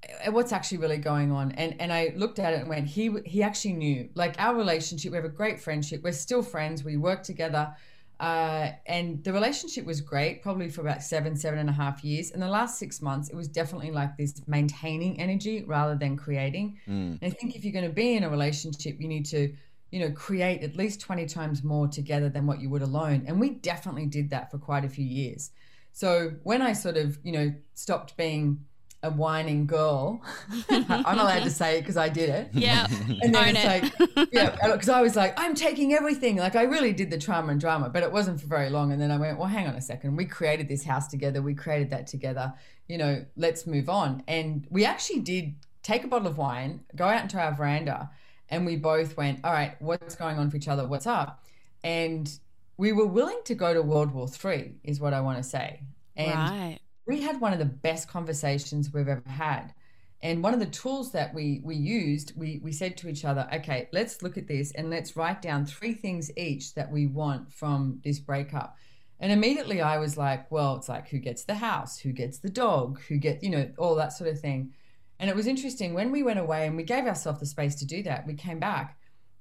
eh, 0.03 0.29
what's 0.29 0.51
actually 0.51 0.79
really 0.79 0.97
going 0.97 1.31
on? 1.31 1.53
And 1.53 1.79
and 1.79 1.93
I 1.93 2.13
looked 2.17 2.39
at 2.39 2.53
it 2.53 2.59
and 2.59 2.69
went 2.69 2.87
he 2.87 3.15
he 3.25 3.41
actually 3.41 3.73
knew. 3.73 4.09
Like 4.13 4.35
our 4.37 4.55
relationship 4.55 5.11
we 5.11 5.15
have 5.15 5.25
a 5.25 5.29
great 5.29 5.59
friendship 5.59 6.03
we're 6.03 6.11
still 6.11 6.43
friends 6.43 6.83
we 6.83 6.97
work 6.97 7.23
together 7.23 7.73
uh, 8.19 8.69
and 8.86 9.24
the 9.24 9.34
relationship 9.34 9.86
was 9.86 10.01
great 10.01 10.41
probably 10.41 10.69
for 10.69 10.81
about 10.81 11.03
seven 11.03 11.36
seven 11.36 11.60
and 11.60 11.69
a 11.69 11.74
half 11.74 12.03
years. 12.03 12.31
In 12.31 12.39
the 12.39 12.48
last 12.48 12.79
six 12.79 13.01
months 13.01 13.29
it 13.29 13.36
was 13.36 13.48
definitely 13.48 13.91
like 13.91 14.17
this 14.17 14.41
maintaining 14.48 15.19
energy 15.19 15.63
rather 15.63 15.95
than 15.95 16.15
creating. 16.15 16.79
Mm. 16.88 17.19
and 17.22 17.24
I 17.24 17.29
think 17.29 17.55
if 17.55 17.63
you're 17.63 17.74
going 17.74 17.86
to 17.86 17.93
be 17.93 18.15
in 18.15 18.24
a 18.24 18.29
relationship 18.29 19.00
you 19.00 19.07
need 19.07 19.25
to 19.27 19.53
you 19.91 20.00
know 20.00 20.12
create 20.12 20.63
at 20.63 20.75
least 20.75 21.01
20 21.01 21.25
times 21.25 21.63
more 21.63 21.88
together 21.88 22.29
than 22.29 22.45
what 22.45 22.62
you 22.62 22.69
would 22.69 22.81
alone. 22.81 23.24
And 23.27 23.39
we 23.39 23.50
definitely 23.51 24.05
did 24.05 24.29
that 24.29 24.51
for 24.51 24.57
quite 24.57 24.86
a 24.86 24.89
few 24.89 25.05
years. 25.05 25.51
So 25.91 26.34
when 26.43 26.62
I 26.62 26.74
sort 26.74 26.98
of 26.98 27.17
you 27.24 27.31
know 27.31 27.53
stopped 27.74 28.15
being 28.17 28.65
a 29.05 29.09
whining 29.12 29.65
girl 29.67 30.21
I'm 30.69 31.19
allowed 31.19 31.43
to 31.43 31.50
say 31.50 31.77
it 31.77 31.81
because 31.81 31.97
I 31.97 32.09
did 32.09 32.29
it 32.29 32.50
Yeah. 32.53 32.88
and 33.21 33.33
then 33.33 33.50
Own 33.50 33.55
it's 33.55 33.59
it. 33.63 34.17
like, 34.17 34.29
yeah, 34.33 34.55
because 34.74 34.89
I 34.89 35.01
was 35.01 35.15
like, 35.15 35.33
I'm 35.38 35.55
taking 35.55 35.93
everything. 35.93 36.38
Like, 36.38 36.55
I 36.55 36.63
really 36.63 36.91
did 36.93 37.09
the 37.12 37.17
trauma 37.17 37.51
and 37.51 37.62
drama, 37.62 37.89
but 37.89 38.03
it 38.03 38.12
wasn't 38.12 38.41
for 38.41 38.47
very 38.47 38.69
long. 38.69 38.91
And 38.91 39.01
then 39.01 39.12
I 39.12 39.17
went, 39.17 39.38
well, 39.38 39.47
hang 39.47 39.67
on 39.67 39.75
a 39.75 39.81
second. 39.81 40.15
We 40.15 40.25
created 40.25 40.67
this 40.67 40.83
house 40.83 41.07
together. 41.07 41.41
We 41.41 41.53
created 41.53 41.89
that 41.91 42.07
together. 42.07 42.53
You 42.88 42.97
know, 42.97 43.25
let's 43.35 43.65
move 43.67 43.89
on. 43.89 44.24
And 44.27 44.65
we 44.69 44.85
actually 44.85 45.19
did 45.21 45.55
take 45.83 46.03
a 46.03 46.07
bottle 46.07 46.27
of 46.27 46.38
wine, 46.38 46.81
go 46.95 47.05
out 47.05 47.21
into 47.24 47.38
our 47.39 47.53
veranda, 47.53 48.09
and 48.50 48.65
we 48.65 48.75
both 48.75 49.15
went, 49.17 49.39
all 49.43 49.51
right, 49.53 49.75
what's 49.79 50.15
going 50.15 50.38
on 50.38 50.50
for 50.50 50.57
each 50.57 50.67
other? 50.67 50.88
What's 50.88 51.07
up? 51.07 51.43
And 51.83 52.29
we 52.77 52.91
were 52.91 53.05
willing 53.07 53.39
to 53.45 53.55
go 53.55 53.74
to 53.74 53.81
World 53.81 54.12
War 54.12 54.27
Three, 54.27 54.75
is 54.83 55.00
what 55.00 55.13
I 55.13 55.21
want 55.21 55.38
to 55.38 55.43
say. 55.43 55.81
And 56.15 56.33
right. 56.33 56.79
We 57.07 57.21
had 57.21 57.39
one 57.41 57.53
of 57.53 57.59
the 57.59 57.65
best 57.65 58.07
conversations 58.07 58.91
we've 58.93 59.07
ever 59.07 59.24
had 59.27 59.74
and 60.21 60.41
one 60.43 60.53
of 60.53 60.59
the 60.59 60.65
tools 60.65 61.12
that 61.12 61.33
we 61.33 61.62
we 61.63 61.75
used 61.75 62.33
we 62.38 62.59
we 62.63 62.71
said 62.71 62.97
to 62.97 63.09
each 63.09 63.25
other 63.25 63.47
okay 63.53 63.89
let's 63.93 64.21
look 64.21 64.38
at 64.38 64.47
this 64.47 64.71
and 64.74 64.89
let's 64.89 65.15
write 65.15 65.41
down 65.41 65.65
three 65.65 65.93
things 65.93 66.31
each 66.38 66.74
that 66.74 66.91
we 66.91 67.05
want 67.07 67.51
from 67.51 68.00
this 68.03 68.19
breakup 68.19 68.77
And 69.19 69.31
immediately 69.31 69.81
I 69.81 69.97
was 69.97 70.17
like, 70.17 70.51
well, 70.51 70.75
it's 70.77 70.89
like 70.89 71.09
who 71.09 71.19
gets 71.19 71.43
the 71.45 71.55
house, 71.55 72.00
who 72.00 72.12
gets 72.12 72.39
the 72.39 72.50
dog, 72.50 73.00
who 73.07 73.17
get, 73.17 73.43
you 73.43 73.50
know, 73.50 73.69
all 73.77 73.95
that 73.95 74.13
sort 74.13 74.29
of 74.29 74.39
thing. 74.39 74.74
And 75.19 75.29
it 75.29 75.35
was 75.35 75.47
interesting 75.47 75.93
when 75.93 76.12
we 76.12 76.24
went 76.24 76.39
away 76.39 76.67
and 76.67 76.75
we 76.75 76.83
gave 76.83 77.05
ourselves 77.07 77.39
the 77.39 77.45
space 77.45 77.75
to 77.75 77.85
do 77.85 78.03
that. 78.03 78.27
We 78.27 78.33
came 78.35 78.59
back, 78.59 78.97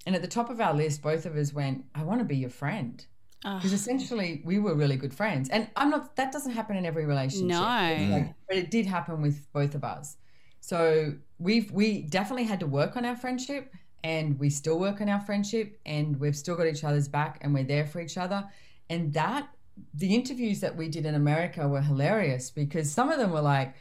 and 0.06 0.14
at 0.14 0.22
the 0.22 0.28
top 0.28 0.50
of 0.50 0.60
our 0.60 0.74
list, 0.74 1.02
both 1.02 1.26
of 1.26 1.36
us 1.36 1.52
went, 1.52 1.84
I 1.94 2.04
want 2.04 2.20
to 2.20 2.24
be 2.24 2.36
your 2.36 2.50
friend. 2.50 3.04
Because 3.44 3.72
ah. 3.72 3.74
essentially, 3.74 4.40
we 4.42 4.58
were 4.58 4.74
really 4.74 4.96
good 4.96 5.12
friends. 5.12 5.50
And 5.50 5.68
I'm 5.76 5.90
not, 5.90 6.16
that 6.16 6.32
doesn't 6.32 6.52
happen 6.52 6.76
in 6.76 6.86
every 6.86 7.04
relationship. 7.04 7.48
No. 7.48 7.60
Like- 7.60 8.34
but 8.48 8.56
it 8.56 8.70
did 8.70 8.86
happen 8.86 9.20
with 9.20 9.46
both 9.52 9.74
of 9.74 9.84
us. 9.84 10.16
So 10.60 11.14
we've, 11.38 11.70
we 11.70 12.02
definitely 12.02 12.44
had 12.44 12.60
to 12.60 12.66
work 12.66 12.96
on 12.96 13.04
our 13.04 13.16
friendship 13.16 13.70
and 14.02 14.38
we 14.38 14.48
still 14.48 14.78
work 14.78 15.02
on 15.02 15.10
our 15.10 15.20
friendship 15.20 15.78
and 15.84 16.18
we've 16.18 16.36
still 16.36 16.56
got 16.56 16.66
each 16.66 16.84
other's 16.84 17.06
back 17.06 17.38
and 17.42 17.52
we're 17.52 17.64
there 17.64 17.86
for 17.86 18.00
each 18.00 18.16
other. 18.16 18.48
And 18.88 19.12
that, 19.12 19.48
the 19.92 20.14
interviews 20.14 20.60
that 20.60 20.74
we 20.74 20.88
did 20.88 21.04
in 21.04 21.14
America 21.14 21.68
were 21.68 21.82
hilarious 21.82 22.50
because 22.50 22.90
some 22.90 23.10
of 23.10 23.18
them 23.18 23.30
were 23.30 23.42
like, 23.42 23.74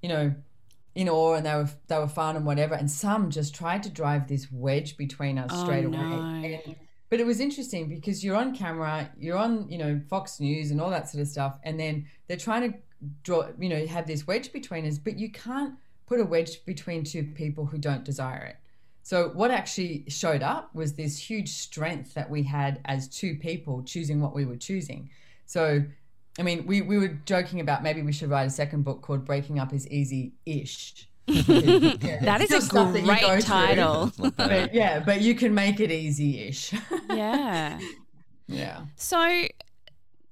you 0.00 0.08
know, 0.08 0.32
in 0.94 1.08
awe 1.08 1.34
and 1.34 1.46
they 1.46 1.54
were 1.54 1.68
they 1.86 1.98
were 1.98 2.08
fun 2.08 2.36
and 2.36 2.44
whatever. 2.44 2.74
And 2.74 2.90
some 2.90 3.30
just 3.30 3.54
tried 3.54 3.82
to 3.84 3.90
drive 3.90 4.28
this 4.28 4.50
wedge 4.50 4.96
between 4.96 5.38
us 5.38 5.50
Oh, 5.52 5.64
straight 5.64 5.84
away. 5.84 5.96
no. 5.96 6.20
And, 6.44 6.76
but 7.10 7.20
it 7.20 7.26
was 7.26 7.40
interesting 7.40 7.88
because 7.88 8.24
you're 8.24 8.36
on 8.36 8.54
camera, 8.54 9.10
you're 9.18 9.36
on, 9.36 9.68
you 9.70 9.78
know, 9.78 10.00
Fox 10.08 10.40
News 10.40 10.70
and 10.70 10.80
all 10.80 10.90
that 10.90 11.08
sort 11.08 11.22
of 11.22 11.28
stuff, 11.28 11.58
and 11.64 11.78
then 11.78 12.06
they're 12.26 12.36
trying 12.36 12.72
to 12.72 12.78
draw, 13.22 13.48
you 13.58 13.68
know, 13.68 13.86
have 13.86 14.06
this 14.06 14.26
wedge 14.26 14.52
between 14.52 14.86
us, 14.86 14.98
but 14.98 15.18
you 15.18 15.30
can't 15.30 15.74
put 16.06 16.20
a 16.20 16.24
wedge 16.24 16.64
between 16.64 17.04
two 17.04 17.24
people 17.34 17.66
who 17.66 17.78
don't 17.78 18.04
desire 18.04 18.44
it. 18.44 18.56
So 19.02 19.30
what 19.30 19.50
actually 19.50 20.04
showed 20.08 20.42
up 20.42 20.74
was 20.74 20.94
this 20.94 21.18
huge 21.18 21.50
strength 21.50 22.14
that 22.14 22.28
we 22.28 22.42
had 22.42 22.80
as 22.84 23.08
two 23.08 23.36
people 23.36 23.82
choosing 23.82 24.20
what 24.20 24.34
we 24.34 24.44
were 24.44 24.56
choosing. 24.56 25.10
So 25.46 25.84
I 26.38 26.42
mean, 26.42 26.66
we, 26.66 26.82
we 26.82 26.98
were 26.98 27.08
joking 27.08 27.60
about 27.60 27.82
maybe 27.82 28.00
we 28.02 28.12
should 28.12 28.30
write 28.30 28.46
a 28.46 28.50
second 28.50 28.84
book 28.84 29.02
called 29.02 29.24
Breaking 29.24 29.58
Up 29.58 29.72
is 29.72 29.88
Easy 29.88 30.34
Ish. 30.46 31.07
That 31.28 32.40
is 32.40 32.72
a 32.72 32.78
great 33.02 33.42
title. 33.42 34.12
But 34.36 34.74
yeah, 34.74 35.00
but 35.00 35.20
you 35.20 35.34
can 35.34 35.54
make 35.54 35.80
it 35.80 35.90
easy 35.90 36.40
ish. 36.40 36.72
yeah. 37.10 37.78
yeah. 38.46 38.80
So 38.96 39.46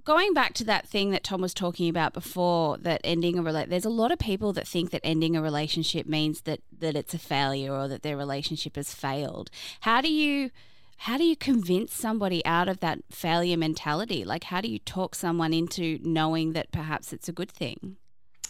going 0.05 0.33
back 0.33 0.55
to 0.55 0.65
that 0.65 0.89
thing 0.89 1.11
that 1.11 1.25
Tom 1.25 1.41
was 1.41 1.53
talking 1.53 1.89
about 1.89 2.15
before 2.15 2.79
that 2.79 3.01
ending 3.03 3.39
a 3.39 3.43
relate 3.43 3.69
there's 3.69 3.85
a 3.85 3.91
lot 3.91 4.13
of 4.13 4.19
people 4.19 4.53
that 4.53 4.67
think 4.67 4.91
that 4.91 5.01
ending 5.03 5.37
a 5.37 5.43
relationship 5.43 6.07
means 6.07 6.43
that 6.43 6.61
that 6.79 6.97
it's 6.97 7.13
a 7.13 7.19
failure 7.19 7.73
or 7.73 7.89
that 7.89 8.03
their 8.03 8.17
relationship 8.17 8.77
has 8.77 8.95
failed. 8.95 9.51
How 9.81 10.01
do 10.01 10.11
you 10.11 10.51
how 10.99 11.19
do 11.19 11.25
you 11.25 11.37
convince 11.37 11.93
somebody 11.93 12.45
out 12.47 12.69
of 12.69 12.81
that 12.81 13.01
failure 13.11 13.57
mentality? 13.57 14.25
Like 14.25 14.45
how 14.45 14.61
do 14.61 14.69
you 14.69 14.79
talk 14.79 15.15
someone 15.15 15.53
into 15.53 15.99
knowing 16.03 16.53
that 16.55 16.73
perhaps 16.73 17.13
it's 17.13 17.29
a 17.29 17.33
good 17.33 17.51
thing? 17.51 17.97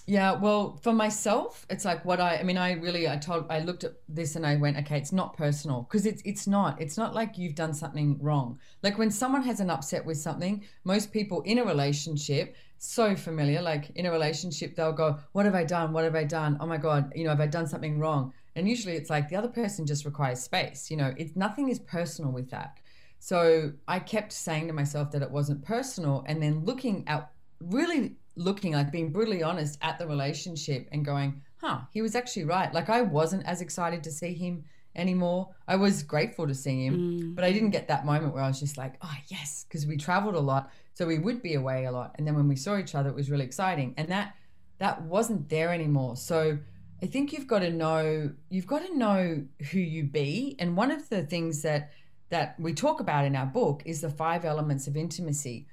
Yeah, 0.08 0.34
well, 0.34 0.78
for 0.84 0.92
myself, 0.92 1.66
it's 1.68 1.84
like 1.84 2.04
what 2.04 2.20
I 2.20 2.36
I 2.36 2.42
mean, 2.44 2.56
I 2.56 2.72
really 2.74 3.08
I 3.08 3.16
told 3.16 3.46
I 3.50 3.58
looked 3.60 3.82
at 3.82 3.94
this 4.08 4.36
and 4.36 4.46
I 4.46 4.54
went, 4.54 4.76
okay, 4.78 4.98
it's 4.98 5.12
not 5.12 5.36
personal 5.36 5.82
because 5.82 6.06
it's 6.06 6.22
it's 6.24 6.46
not. 6.46 6.80
It's 6.80 6.96
not 6.96 7.12
like 7.12 7.36
you've 7.36 7.56
done 7.56 7.74
something 7.74 8.18
wrong. 8.20 8.60
Like 8.84 8.98
when 8.98 9.10
someone 9.10 9.42
has 9.42 9.58
an 9.58 9.68
upset 9.68 10.06
with 10.06 10.18
something, 10.18 10.62
most 10.84 11.12
people 11.12 11.42
in 11.42 11.58
a 11.58 11.64
relationship 11.64 12.56
so 12.78 13.16
familiar 13.16 13.62
like 13.62 13.90
in 13.94 14.04
a 14.06 14.10
relationship 14.10 14.76
they'll 14.76 14.92
go 14.92 15.18
what 15.32 15.46
have 15.46 15.54
i 15.54 15.64
done 15.64 15.92
what 15.92 16.04
have 16.04 16.14
i 16.14 16.24
done 16.24 16.58
oh 16.60 16.66
my 16.66 16.76
god 16.76 17.10
you 17.14 17.24
know 17.24 17.30
have 17.30 17.40
i 17.40 17.46
done 17.46 17.66
something 17.66 17.98
wrong 17.98 18.32
and 18.54 18.68
usually 18.68 18.94
it's 18.94 19.08
like 19.08 19.28
the 19.28 19.36
other 19.36 19.48
person 19.48 19.86
just 19.86 20.04
requires 20.04 20.42
space 20.42 20.90
you 20.90 20.96
know 20.96 21.12
it's 21.16 21.34
nothing 21.36 21.70
is 21.70 21.78
personal 21.78 22.30
with 22.30 22.50
that 22.50 22.78
so 23.18 23.72
i 23.88 23.98
kept 23.98 24.30
saying 24.30 24.66
to 24.66 24.74
myself 24.74 25.10
that 25.10 25.22
it 25.22 25.30
wasn't 25.30 25.64
personal 25.64 26.22
and 26.26 26.42
then 26.42 26.64
looking 26.64 27.02
at 27.06 27.30
really 27.60 28.16
looking 28.36 28.72
like 28.72 28.92
being 28.92 29.10
brutally 29.10 29.42
honest 29.42 29.78
at 29.82 29.98
the 29.98 30.06
relationship 30.06 30.88
and 30.92 31.04
going 31.04 31.42
huh 31.60 31.80
he 31.90 32.02
was 32.02 32.14
actually 32.14 32.44
right. 32.44 32.72
Like 32.72 32.88
i 32.88 33.02
wasn't 33.02 33.46
as 33.46 33.60
excited 33.60 34.04
to 34.04 34.12
see 34.12 34.34
him 34.34 34.64
anymore. 34.94 35.50
I 35.68 35.76
was 35.76 36.02
grateful 36.02 36.46
to 36.46 36.54
see 36.54 36.86
him 36.86 36.96
mm. 36.96 37.34
but 37.34 37.44
i 37.44 37.52
didn't 37.52 37.70
get 37.70 37.88
that 37.88 38.06
moment 38.06 38.34
where 38.34 38.42
i 38.42 38.48
was 38.48 38.60
just 38.60 38.78
like 38.78 38.94
oh 39.02 39.16
yes 39.28 39.64
because 39.68 39.86
we 39.86 39.96
traveled 39.96 40.34
a 40.34 40.40
lot 40.40 40.70
so 40.96 41.06
we 41.06 41.18
would 41.18 41.42
be 41.42 41.54
away 41.54 41.84
a 41.84 41.92
lot. 41.92 42.14
And 42.16 42.26
then 42.26 42.34
when 42.34 42.48
we 42.48 42.56
saw 42.56 42.78
each 42.78 42.94
other 42.94 43.10
it 43.10 43.14
was 43.14 43.30
really 43.30 43.44
exciting. 43.44 43.92
And 43.98 44.08
that 44.08 44.34
that 44.78 45.02
wasn't 45.02 45.48
there 45.48 45.72
anymore. 45.72 46.16
So 46.16 46.58
i 47.02 47.06
think 47.06 47.32
you've 47.32 47.46
got 47.46 47.58
to 47.58 47.70
know 47.70 48.30
you've 48.48 48.66
got 48.66 48.86
to 48.86 48.96
know 48.96 49.44
who 49.70 49.78
you 49.78 50.04
be. 50.04 50.56
And 50.58 50.76
one 50.76 50.90
of 50.90 51.08
the 51.10 51.22
things 51.22 51.62
that 51.62 51.90
that 52.30 52.58
we 52.58 52.72
talk 52.72 53.00
about 53.00 53.24
in 53.24 53.36
our 53.36 53.46
book 53.46 53.82
is 53.84 54.00
the 54.00 54.10
five 54.10 54.44
elements 54.44 54.86
of 54.86 54.96
intimacy 54.96 55.66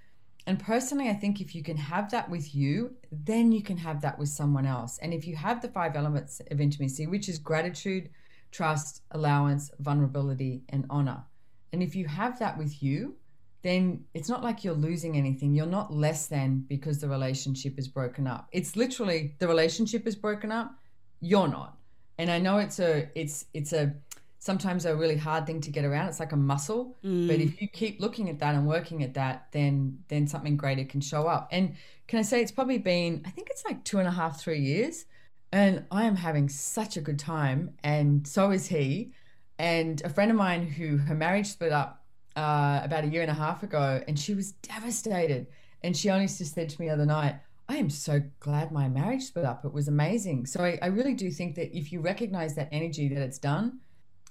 and 0.45 0.59
personally, 0.59 1.09
I 1.09 1.13
think 1.13 1.39
if 1.39 1.55
you 1.55 1.63
can 1.63 1.77
have 1.77 2.11
that 2.11 2.29
with 2.29 2.53
you, 2.53 2.95
then 3.11 3.51
you 3.51 3.63
can 3.63 3.77
have 3.77 4.01
that 4.01 4.19
with 4.19 4.29
someone 4.29 4.65
else. 4.65 4.99
And 5.01 5.13
if 5.13 5.25
you 5.25 5.35
have 5.37 5.61
the 5.61 5.69
five 5.69 5.95
elements 5.95 6.41
of 6.51 6.59
intimacy, 6.59 7.07
which 7.07 7.29
is 7.29 7.39
gratitude, 7.39 8.09
trust, 8.51 9.03
allowance, 9.11 9.71
vulnerability, 9.79 10.63
and 10.69 10.85
honor, 10.89 11.23
and 11.71 11.81
if 11.81 11.95
you 11.95 12.07
have 12.07 12.39
that 12.39 12.57
with 12.57 12.83
you, 12.83 13.15
then 13.61 14.03
it's 14.13 14.27
not 14.27 14.43
like 14.43 14.63
you're 14.63 14.73
losing 14.73 15.15
anything. 15.15 15.55
You're 15.55 15.65
not 15.65 15.93
less 15.93 16.27
than 16.27 16.65
because 16.67 16.99
the 16.99 17.07
relationship 17.07 17.79
is 17.79 17.87
broken 17.87 18.27
up. 18.27 18.49
It's 18.51 18.75
literally 18.75 19.35
the 19.39 19.47
relationship 19.47 20.05
is 20.05 20.15
broken 20.17 20.51
up, 20.51 20.75
you're 21.21 21.47
not. 21.47 21.77
And 22.17 22.29
I 22.29 22.39
know 22.39 22.57
it's 22.57 22.79
a 22.79 23.09
it's 23.15 23.45
it's 23.53 23.71
a 23.71 23.95
sometimes 24.43 24.85
a 24.85 24.93
really 24.93 25.15
hard 25.15 25.47
thing 25.47 25.61
to 25.61 25.71
get 25.71 25.85
around. 25.85 26.09
It's 26.09 26.19
like 26.19 26.33
a 26.33 26.37
muscle. 26.37 26.97
But 27.27 27.39
if 27.39 27.61
you 27.61 27.69
keep 27.69 28.01
looking 28.01 28.29
at 28.29 28.39
that 28.39 28.55
and 28.55 28.67
working 28.67 29.01
at 29.01 29.13
that, 29.13 29.47
then 29.51 29.99
then 30.09 30.27
something 30.27 30.57
greater 30.57 30.83
can 30.83 30.99
show 30.99 31.27
up. 31.27 31.47
And 31.49 31.75
can 32.07 32.19
I 32.19 32.23
say 32.23 32.41
it's 32.41 32.51
probably 32.51 32.77
been 32.77 33.23
I 33.25 33.29
think 33.29 33.47
it's 33.49 33.63
like 33.63 33.85
two 33.85 33.99
and 33.99 34.07
a 34.07 34.11
half, 34.11 34.41
three 34.41 34.59
years. 34.59 35.05
And 35.53 35.85
I 35.91 36.05
am 36.05 36.15
having 36.15 36.49
such 36.49 36.97
a 36.97 37.01
good 37.01 37.19
time, 37.19 37.75
and 37.83 38.27
so 38.27 38.51
is 38.51 38.67
he. 38.67 39.13
And 39.59 40.01
a 40.03 40.09
friend 40.09 40.31
of 40.31 40.35
mine 40.35 40.63
who 40.67 40.97
her 40.97 41.13
marriage 41.15 41.45
split 41.45 41.71
up 41.71 42.03
uh, 42.35 42.81
about 42.83 43.03
a 43.03 43.07
year 43.07 43.21
and 43.21 43.29
a 43.31 43.35
half 43.35 43.61
ago, 43.63 44.01
and 44.07 44.19
she 44.19 44.33
was 44.33 44.53
devastated. 44.53 45.47
And 45.83 45.95
she 45.95 46.09
only 46.09 46.25
just 46.27 46.55
said 46.55 46.69
to 46.69 46.81
me 46.81 46.87
the 46.87 46.93
other 46.93 47.05
night, 47.05 47.35
I 47.69 47.77
am 47.77 47.89
so 47.89 48.21
glad 48.39 48.71
my 48.71 48.89
marriage 48.89 49.23
split 49.23 49.45
up. 49.45 49.63
It 49.63 49.73
was 49.73 49.87
amazing. 49.87 50.47
So 50.47 50.63
I, 50.63 50.79
I 50.81 50.87
really 50.87 51.13
do 51.13 51.29
think 51.29 51.55
that 51.55 51.77
if 51.77 51.91
you 51.91 52.01
recognize 52.01 52.55
that 52.55 52.69
energy 52.71 53.07
that 53.09 53.21
it's 53.21 53.39
done, 53.39 53.79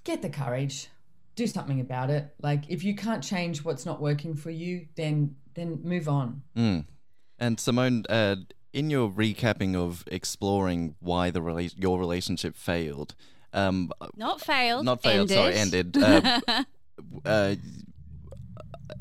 get 0.03 0.21
the 0.21 0.29
courage, 0.29 0.87
do 1.35 1.47
something 1.47 1.79
about 1.79 2.09
it. 2.09 2.33
Like 2.41 2.69
if 2.69 2.83
you 2.83 2.95
can't 2.95 3.23
change 3.23 3.63
what's 3.63 3.85
not 3.85 4.01
working 4.01 4.35
for 4.35 4.51
you, 4.51 4.87
then 4.95 5.35
then 5.53 5.79
move 5.83 6.07
on. 6.07 6.43
Mm. 6.57 6.85
And 7.39 7.59
Simone, 7.59 8.05
uh, 8.09 8.35
in 8.71 8.89
your 8.89 9.09
recapping 9.09 9.75
of 9.75 10.03
exploring 10.07 10.95
why 10.99 11.29
the 11.29 11.41
rela- 11.41 11.73
your 11.77 11.99
relationship 11.99 12.55
failed, 12.55 13.15
um, 13.53 13.91
Not 14.15 14.41
failed. 14.41 14.85
not 14.85 15.03
failed, 15.03 15.29
sorry, 15.29 15.53
ended. 15.55 15.95
Uh, 15.95 16.39
uh, 17.25 17.55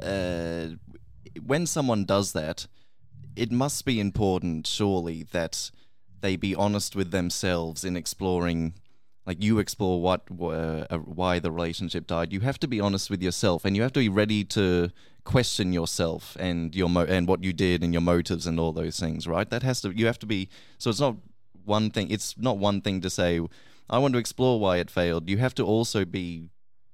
uh, 0.02 0.66
when 1.44 1.66
someone 1.66 2.04
does 2.04 2.32
that, 2.32 2.66
it 3.34 3.50
must 3.50 3.84
be 3.84 3.98
important, 3.98 4.66
surely, 4.66 5.22
that 5.32 5.70
they 6.20 6.36
be 6.36 6.54
honest 6.54 6.94
with 6.94 7.10
themselves 7.10 7.84
in 7.84 7.96
exploring. 7.96 8.74
Like 9.26 9.42
you 9.42 9.58
explore 9.58 10.00
what 10.00 10.22
uh, 10.30 10.98
why 10.98 11.38
the 11.38 11.52
relationship 11.52 12.06
died. 12.06 12.32
You 12.32 12.40
have 12.40 12.58
to 12.60 12.68
be 12.68 12.80
honest 12.80 13.08
with 13.08 13.22
yourself, 13.22 13.64
and 13.64 13.76
you 13.76 13.82
have 13.82 13.92
to 13.92 14.00
be 14.00 14.08
ready 14.08 14.44
to 14.44 14.90
question 15.24 15.72
yourself 15.72 16.36
and 16.40 16.74
your 16.74 16.88
mo- 16.88 17.06
and 17.08 17.28
what 17.28 17.44
you 17.44 17.52
did 17.52 17.84
and 17.84 17.92
your 17.92 18.00
motives 18.02 18.46
and 18.46 18.58
all 18.58 18.72
those 18.72 18.98
things. 18.98 19.26
Right? 19.26 19.48
That 19.48 19.62
has 19.62 19.80
to. 19.82 19.96
You 19.96 20.06
have 20.06 20.18
to 20.20 20.26
be. 20.26 20.48
So 20.78 20.90
it's 20.90 21.00
not 21.00 21.16
one 21.64 21.90
thing. 21.90 22.10
It's 22.10 22.36
not 22.36 22.58
one 22.58 22.80
thing 22.80 23.00
to 23.02 23.10
say. 23.10 23.40
I 23.88 23.98
want 23.98 24.14
to 24.14 24.18
explore 24.18 24.58
why 24.58 24.78
it 24.78 24.90
failed. 24.90 25.28
You 25.28 25.38
have 25.38 25.54
to 25.54 25.64
also 25.64 26.04
be 26.04 26.48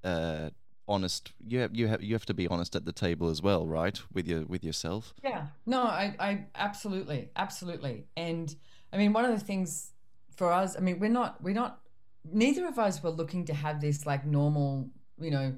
uh, 0.05 0.51
honest. 0.87 1.33
You 1.47 1.61
have 1.61 1.75
you 1.75 1.89
have 1.89 2.03
you 2.03 2.15
have 2.15 2.27
to 2.27 2.35
be 2.35 2.47
honest 2.49 2.77
at 2.77 2.85
the 2.85 2.93
table 2.93 3.31
as 3.31 3.41
well, 3.41 3.67
right? 3.67 3.99
With 4.13 4.27
your 4.27 4.45
with 4.45 4.65
yourself. 4.65 5.15
Yeah. 5.25 5.47
No, 5.65 5.83
I, 5.83 6.15
I 6.19 6.45
absolutely, 6.55 7.31
absolutely. 7.37 8.05
And 8.17 8.55
I 8.93 8.97
mean, 8.97 9.13
one 9.13 9.25
of 9.25 9.39
the 9.39 9.45
things 9.45 9.93
for 10.37 10.53
us, 10.53 10.77
I 10.77 10.81
mean, 10.81 10.99
we're 10.99 11.11
not, 11.11 11.43
we're 11.43 11.55
not, 11.55 11.81
neither 12.25 12.67
of 12.67 12.79
us 12.79 13.03
were 13.03 13.11
looking 13.11 13.45
to 13.47 13.55
have 13.55 13.81
this 13.81 14.07
like 14.07 14.27
normal, 14.27 14.89
you 15.21 15.31
know, 15.31 15.55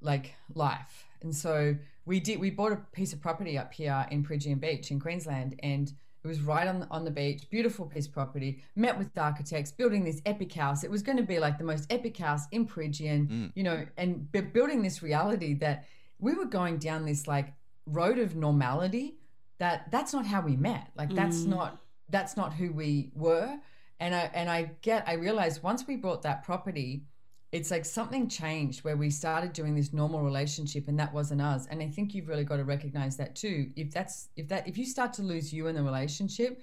like 0.00 0.34
life. 0.54 1.06
And 1.22 1.34
so 1.34 1.76
we 2.04 2.20
did, 2.20 2.40
we 2.40 2.50
bought 2.50 2.72
a 2.72 2.80
piece 2.92 3.12
of 3.12 3.20
property 3.20 3.56
up 3.56 3.72
here 3.72 4.06
in 4.10 4.22
Peregian 4.24 4.58
Beach 4.58 4.90
in 4.90 5.00
Queensland 5.00 5.58
and 5.62 5.92
it 6.24 6.28
was 6.28 6.40
right 6.40 6.68
on 6.68 6.80
the, 6.80 6.88
on 6.88 7.04
the 7.04 7.10
beach, 7.10 7.50
beautiful 7.50 7.84
piece 7.86 8.06
of 8.06 8.12
property, 8.12 8.62
met 8.76 8.96
with 8.96 9.16
architects, 9.18 9.72
building 9.72 10.04
this 10.04 10.22
epic 10.24 10.52
house. 10.52 10.84
It 10.84 10.90
was 10.90 11.02
going 11.02 11.16
to 11.16 11.24
be 11.24 11.40
like 11.40 11.58
the 11.58 11.64
most 11.64 11.92
epic 11.92 12.16
house 12.16 12.46
in 12.52 12.64
Peregian, 12.64 13.26
mm. 13.26 13.52
you 13.56 13.64
know, 13.64 13.84
and 13.96 14.30
b- 14.30 14.40
building 14.40 14.82
this 14.82 15.02
reality 15.02 15.54
that 15.54 15.86
we 16.20 16.34
were 16.34 16.44
going 16.44 16.78
down 16.78 17.04
this 17.04 17.26
like 17.26 17.52
road 17.86 18.18
of 18.18 18.36
normality 18.36 19.16
that 19.58 19.90
that's 19.90 20.12
not 20.12 20.26
how 20.26 20.40
we 20.40 20.56
met 20.56 20.88
like 20.96 21.14
that's 21.14 21.42
mm. 21.42 21.48
not 21.48 21.80
that's 22.08 22.36
not 22.36 22.52
who 22.52 22.72
we 22.72 23.10
were 23.14 23.58
and 24.02 24.14
i 24.14 24.30
and 24.34 24.50
i 24.50 24.70
get 24.82 25.02
i 25.06 25.14
realized 25.14 25.62
once 25.62 25.86
we 25.86 25.96
bought 25.96 26.22
that 26.22 26.42
property 26.44 27.04
it's 27.52 27.70
like 27.70 27.84
something 27.84 28.28
changed 28.28 28.82
where 28.82 28.96
we 28.96 29.10
started 29.10 29.52
doing 29.52 29.74
this 29.74 29.92
normal 29.92 30.22
relationship 30.22 30.88
and 30.88 30.98
that 30.98 31.12
wasn't 31.12 31.40
us. 31.40 31.66
And 31.70 31.82
i 31.82 31.86
think 31.86 32.14
you've 32.14 32.28
really 32.28 32.44
got 32.44 32.56
to 32.56 32.64
recognize 32.64 33.16
that 33.18 33.36
too. 33.36 33.70
If 33.76 33.92
that's 33.92 34.30
if 34.36 34.48
that 34.48 34.66
if 34.66 34.78
you 34.78 34.86
start 34.86 35.12
to 35.14 35.22
lose 35.22 35.52
you 35.52 35.66
in 35.66 35.76
the 35.76 35.82
relationship 35.82 36.62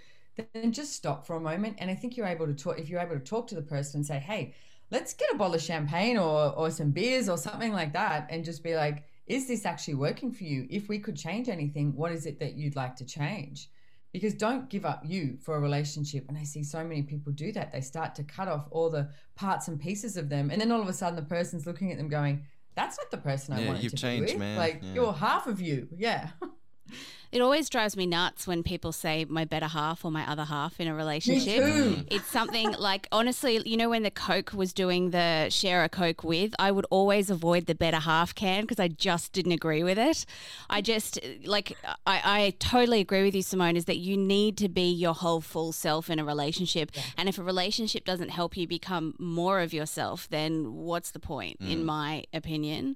then 0.54 0.72
just 0.72 0.94
stop 0.94 1.28
for 1.28 1.36
a 1.36 1.40
moment. 1.40 1.76
And 1.80 1.90
i 1.92 1.96
think 1.96 2.18
you're 2.18 2.34
able 2.36 2.48
to 2.48 2.54
talk 2.54 2.80
if 2.80 2.90
you're 2.90 3.00
able 3.00 3.16
to 3.16 3.24
talk 3.34 3.48
to 3.48 3.56
the 3.56 3.62
person 3.62 4.00
and 4.00 4.06
say 4.06 4.20
hey 4.20 4.56
let's 4.90 5.14
get 5.14 5.32
a 5.32 5.38
bottle 5.38 5.56
of 5.56 5.62
champagne 5.62 6.18
or 6.18 6.56
or 6.58 6.72
some 6.72 6.92
beers 6.92 7.30
or 7.30 7.38
something 7.38 7.72
like 7.72 7.94
that 7.94 8.28
and 8.32 8.44
just 8.44 8.64
be 8.64 8.76
like 8.76 9.04
is 9.28 9.48
this 9.48 9.64
actually 9.64 9.94
working 9.94 10.32
for 10.32 10.44
you? 10.44 10.66
If 10.72 10.90
we 10.90 10.98
could 10.98 11.16
change 11.16 11.50
anything 11.50 11.96
what 11.96 12.12
is 12.12 12.26
it 12.26 12.40
that 12.40 12.56
you'd 12.56 12.76
like 12.76 12.96
to 12.96 13.06
change 13.06 13.70
because 14.12 14.34
don't 14.34 14.70
give 14.70 14.86
up 14.86 15.02
you 15.06 15.38
for 15.42 15.56
a 15.56 15.60
relationship. 15.60 16.26
And 16.30 16.38
i 16.38 16.44
see 16.44 16.64
so 16.64 16.84
many 16.84 17.04
people 17.04 17.32
do 17.32 17.52
that. 17.54 17.72
They 17.72 17.82
start 17.82 18.16
to 18.16 18.24
cut 18.24 18.48
off 18.48 18.66
all 18.72 18.90
the 18.90 19.10
parts 19.36 19.68
and 19.68 19.80
pieces 19.80 20.18
of 20.18 20.30
them. 20.30 20.50
And 20.50 20.60
then 20.60 20.72
all 20.72 20.82
of 20.82 20.88
a 20.88 20.94
sudden 20.94 21.16
the 21.16 21.22
person's 21.22 21.66
looking 21.66 21.92
at 21.92 21.98
them 21.98 22.10
going 22.10 22.46
that's 22.76 22.98
not 22.98 23.12
the 23.12 23.18
person 23.18 23.54
i 23.54 23.60
Yeah, 23.62 23.68
wanted 23.68 23.84
you've 23.84 23.92
to 23.92 23.98
changed, 23.98 24.28
be 24.28 24.34
with. 24.34 24.40
man. 24.40 24.58
like 24.58 24.80
Yeah. 24.82 24.94
you're 24.94 25.14
half 25.14 25.48
of 25.48 25.60
you. 25.60 25.88
Yeah 25.98 26.30
It 27.32 27.42
always 27.42 27.70
drives 27.70 27.96
me 27.96 28.08
nuts 28.08 28.48
when 28.48 28.64
people 28.64 28.92
say 28.92 29.26
my 29.30 29.46
better 29.46 29.68
half 29.68 30.04
or 30.04 30.12
my 30.12 30.30
other 30.30 30.46
half 30.46 30.80
in 30.80 30.88
a 30.88 30.96
relationship. 30.96 31.62
It's 32.10 32.26
something 32.28 32.72
like 32.80 33.08
honestly, 33.12 33.62
you 33.66 33.78
know, 33.78 33.90
when 33.90 34.04
the 34.04 34.12
Coke 34.12 34.52
was 34.54 34.74
doing 34.74 35.12
the 35.12 35.50
share 35.50 35.84
a 35.84 35.90
Coke 35.90 36.24
with, 36.24 36.56
I 36.58 36.72
would 36.72 36.88
always 36.90 37.30
avoid 37.30 37.68
the 37.68 37.76
better 37.76 37.98
half 37.98 38.34
can 38.34 38.62
because 38.62 38.80
I 38.80 38.88
just 38.88 39.32
didn't 39.32 39.52
agree 39.52 39.84
with 39.84 40.00
it. 40.00 40.26
I 40.70 40.82
just 40.82 41.20
like 41.46 41.78
I, 42.08 42.22
I 42.24 42.54
totally 42.58 43.00
agree 43.00 43.24
with 43.24 43.36
you, 43.36 43.44
Simone, 43.44 43.78
is 43.78 43.86
that 43.86 43.98
you 43.98 44.18
need 44.18 44.58
to 44.58 44.70
be 44.70 44.90
your 44.92 45.14
whole 45.14 45.42
full 45.42 45.72
self 45.72 46.10
in 46.10 46.18
a 46.18 46.26
relationship. 46.26 46.92
And 47.16 47.30
if 47.30 47.38
a 47.38 47.44
relationship 47.44 48.06
doesn't 48.06 48.30
help 48.30 48.58
you 48.58 48.68
become 48.68 49.14
more 49.20 49.60
of 49.60 49.72
yourself, 49.72 50.28
then 50.30 50.74
what's 50.74 51.12
the 51.12 51.20
point, 51.20 51.58
in 51.62 51.86
my 51.86 52.24
opinion? 52.34 52.96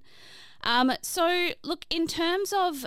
Um, 0.63 0.93
so 1.01 1.49
look, 1.63 1.85
in 1.89 2.07
terms 2.07 2.53
of 2.53 2.85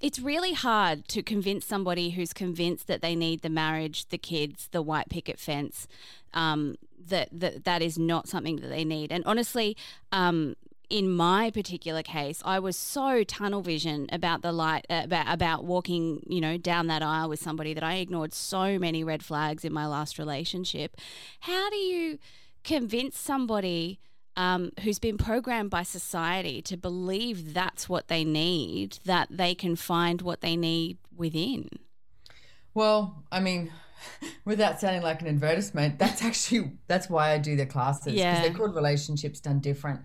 it's 0.00 0.18
really 0.18 0.52
hard 0.52 1.06
to 1.08 1.22
convince 1.22 1.64
somebody 1.66 2.10
who's 2.10 2.32
convinced 2.32 2.86
that 2.86 3.02
they 3.02 3.14
need 3.14 3.42
the 3.42 3.50
marriage, 3.50 4.08
the 4.08 4.18
kids, 4.18 4.68
the 4.72 4.82
white 4.82 5.08
picket 5.10 5.38
fence, 5.38 5.86
um, 6.32 6.76
that, 7.08 7.28
that 7.32 7.64
that 7.64 7.82
is 7.82 7.98
not 7.98 8.28
something 8.28 8.56
that 8.56 8.68
they 8.68 8.84
need. 8.84 9.12
And 9.12 9.24
honestly, 9.26 9.76
um, 10.12 10.56
in 10.88 11.08
my 11.08 11.50
particular 11.50 12.02
case, 12.02 12.42
I 12.44 12.58
was 12.58 12.76
so 12.76 13.22
tunnel 13.22 13.62
vision 13.62 14.08
about 14.10 14.42
the 14.42 14.52
light 14.52 14.86
uh, 14.90 15.02
about 15.04 15.32
about 15.32 15.64
walking, 15.64 16.24
you 16.26 16.40
know, 16.40 16.56
down 16.56 16.88
that 16.88 17.02
aisle 17.02 17.28
with 17.28 17.40
somebody 17.40 17.74
that 17.74 17.84
I 17.84 17.96
ignored 17.96 18.34
so 18.34 18.78
many 18.78 19.04
red 19.04 19.22
flags 19.22 19.64
in 19.64 19.72
my 19.72 19.86
last 19.86 20.18
relationship. 20.18 20.96
How 21.40 21.70
do 21.70 21.76
you 21.76 22.18
convince 22.64 23.18
somebody 23.18 24.00
um, 24.36 24.70
who's 24.82 24.98
been 24.98 25.18
programmed 25.18 25.70
by 25.70 25.82
society 25.82 26.62
to 26.62 26.76
believe 26.76 27.52
that's 27.54 27.88
what 27.88 28.08
they 28.08 28.24
need, 28.24 28.98
that 29.04 29.28
they 29.30 29.54
can 29.54 29.76
find 29.76 30.22
what 30.22 30.40
they 30.40 30.56
need 30.56 30.98
within. 31.14 31.68
Well, 32.74 33.24
I 33.32 33.40
mean, 33.40 33.72
without 34.44 34.80
sounding 34.80 35.02
like 35.02 35.20
an 35.22 35.28
advertisement, 35.28 35.98
that's 35.98 36.22
actually 36.22 36.72
that's 36.86 37.10
why 37.10 37.32
I 37.32 37.38
do 37.38 37.56
the 37.56 37.66
classes 37.66 38.04
because 38.06 38.18
Yeah. 38.18 38.42
they're 38.42 38.54
called 38.54 38.74
relationships 38.74 39.40
done 39.40 39.60
different, 39.60 40.00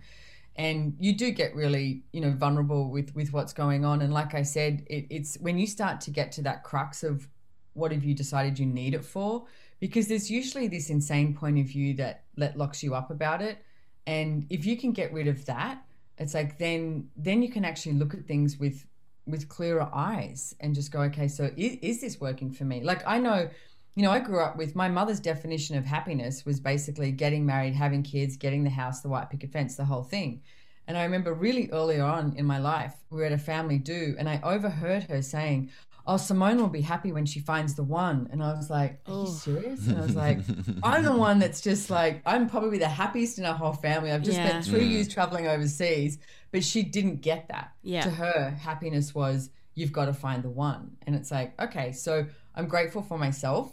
and 0.56 0.96
you 0.98 1.14
do 1.16 1.30
get 1.30 1.54
really 1.54 2.02
you 2.12 2.20
know 2.20 2.32
vulnerable 2.32 2.90
with 2.90 3.14
with 3.14 3.32
what's 3.32 3.52
going 3.52 3.84
on. 3.84 4.02
And 4.02 4.12
like 4.12 4.34
I 4.34 4.42
said, 4.42 4.84
it, 4.88 5.06
it's 5.10 5.36
when 5.40 5.58
you 5.58 5.66
start 5.66 6.00
to 6.02 6.10
get 6.10 6.32
to 6.32 6.42
that 6.42 6.64
crux 6.64 7.02
of 7.02 7.28
what 7.74 7.92
have 7.92 8.04
you 8.04 8.14
decided 8.14 8.58
you 8.58 8.66
need 8.66 8.94
it 8.94 9.04
for, 9.04 9.44
because 9.80 10.08
there's 10.08 10.30
usually 10.30 10.66
this 10.66 10.88
insane 10.90 11.34
point 11.34 11.58
of 11.58 11.66
view 11.66 11.94
that 11.94 12.24
that 12.36 12.56
locks 12.56 12.82
you 12.82 12.94
up 12.94 13.10
about 13.10 13.40
it, 13.42 13.58
and 14.06 14.46
if 14.50 14.64
you 14.64 14.76
can 14.76 14.92
get 14.92 15.12
rid 15.12 15.26
of 15.26 15.44
that, 15.46 15.82
it's 16.18 16.34
like 16.34 16.58
then 16.58 17.08
then 17.16 17.42
you 17.42 17.50
can 17.50 17.64
actually 17.64 17.94
look 17.94 18.14
at 18.14 18.26
things 18.26 18.58
with 18.58 18.86
with 19.26 19.48
clearer 19.48 19.88
eyes 19.92 20.54
and 20.60 20.74
just 20.74 20.92
go, 20.92 21.00
okay, 21.00 21.26
so 21.26 21.50
is, 21.56 21.78
is 21.82 22.00
this 22.00 22.20
working 22.20 22.52
for 22.52 22.64
me? 22.64 22.82
Like 22.82 23.02
I 23.06 23.18
know, 23.18 23.48
you 23.96 24.02
know, 24.02 24.10
I 24.10 24.20
grew 24.20 24.40
up 24.40 24.56
with 24.56 24.76
my 24.76 24.88
mother's 24.88 25.20
definition 25.20 25.76
of 25.76 25.84
happiness 25.84 26.44
was 26.46 26.60
basically 26.60 27.10
getting 27.10 27.44
married, 27.44 27.74
having 27.74 28.02
kids, 28.02 28.36
getting 28.36 28.62
the 28.62 28.70
house, 28.70 29.00
the 29.00 29.08
white 29.08 29.30
picket 29.30 29.50
fence, 29.50 29.74
the 29.76 29.84
whole 29.84 30.04
thing. 30.04 30.42
And 30.86 30.96
I 30.96 31.02
remember 31.02 31.34
really 31.34 31.68
early 31.72 31.98
on 31.98 32.34
in 32.36 32.46
my 32.46 32.58
life, 32.58 32.94
we 33.10 33.18
were 33.18 33.24
at 33.24 33.32
a 33.32 33.38
family 33.38 33.78
do, 33.78 34.14
and 34.18 34.28
I 34.28 34.40
overheard 34.44 35.04
her 35.04 35.20
saying, 35.20 35.70
Oh, 36.06 36.16
Simone 36.16 36.58
will 36.58 36.68
be 36.68 36.80
happy 36.82 37.10
when 37.12 37.26
she 37.26 37.40
finds 37.40 37.74
the 37.74 37.82
one. 37.82 38.28
And 38.30 38.42
I 38.42 38.52
was 38.54 38.70
like, 38.70 39.00
Are 39.06 39.24
you 39.24 39.26
serious? 39.26 39.86
And 39.88 39.98
I 39.98 40.02
was 40.02 40.14
like, 40.26 40.38
I'm 40.82 41.02
the 41.02 41.16
one 41.16 41.38
that's 41.38 41.60
just 41.60 41.90
like, 41.90 42.22
I'm 42.24 42.48
probably 42.48 42.78
the 42.78 42.88
happiest 42.88 43.38
in 43.38 43.44
our 43.44 43.54
whole 43.54 43.72
family. 43.72 44.12
I've 44.12 44.22
just 44.22 44.38
Yeah. 44.38 44.48
spent 44.48 44.64
three 44.66 44.86
years 44.86 45.08
traveling 45.08 45.46
overseas, 45.48 46.18
but 46.52 46.62
she 46.62 46.82
didn't 46.82 47.22
get 47.22 47.48
that. 47.48 47.72
Yeah. 47.82 48.02
To 48.02 48.10
her, 48.10 48.50
happiness 48.50 49.14
was, 49.14 49.50
You've 49.74 49.92
got 49.92 50.06
to 50.06 50.14
find 50.14 50.42
the 50.42 50.48
one. 50.48 50.96
And 51.06 51.14
it's 51.14 51.30
like, 51.30 51.60
okay, 51.60 51.92
so 51.92 52.24
I'm 52.54 52.66
grateful 52.66 53.02
for 53.02 53.18
myself 53.18 53.72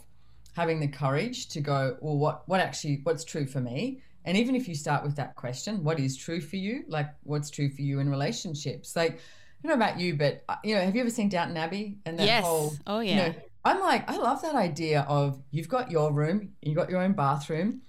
having 0.53 0.79
the 0.81 0.87
courage 0.87 1.47
to 1.49 1.61
go, 1.61 1.97
well, 2.01 2.17
what, 2.17 2.43
what 2.47 2.59
actually, 2.59 2.99
what's 3.03 3.23
true 3.23 3.45
for 3.45 3.61
me? 3.61 4.01
And 4.25 4.37
even 4.37 4.53
if 4.55 4.67
you 4.67 4.75
start 4.75 5.03
with 5.03 5.15
that 5.15 5.35
question, 5.35 5.83
what 5.83 5.99
is 5.99 6.17
true 6.17 6.41
for 6.41 6.57
you? 6.57 6.83
Like, 6.87 7.07
what's 7.23 7.49
true 7.49 7.69
for 7.69 7.81
you 7.81 7.99
in 7.99 8.09
relationships? 8.09 8.95
Like, 8.95 9.19
I 9.63 9.67
don't 9.67 9.79
know 9.79 9.85
about 9.85 9.99
you, 9.99 10.15
but 10.15 10.43
uh, 10.49 10.55
you 10.63 10.75
know, 10.75 10.81
have 10.81 10.93
you 10.95 11.01
ever 11.01 11.09
seen 11.09 11.29
Downton 11.29 11.55
Abbey 11.57 11.97
and 12.05 12.19
that 12.19 12.25
Yes. 12.25 12.43
whole? 12.43 12.73
Oh, 12.85 12.99
You 12.99 13.15
yeah. 13.15 13.27
know, 13.29 13.35
I'm 13.63 13.79
like, 13.79 14.09
I 14.09 14.17
love 14.17 14.41
that 14.41 14.55
idea 14.55 15.05
of 15.07 15.41
you've 15.51 15.69
got 15.69 15.89
your 15.89 16.11
room, 16.11 16.53
you've 16.61 16.75
got 16.75 16.89
your 16.89 17.01
own 17.01 17.13
bathroom. 17.13 17.81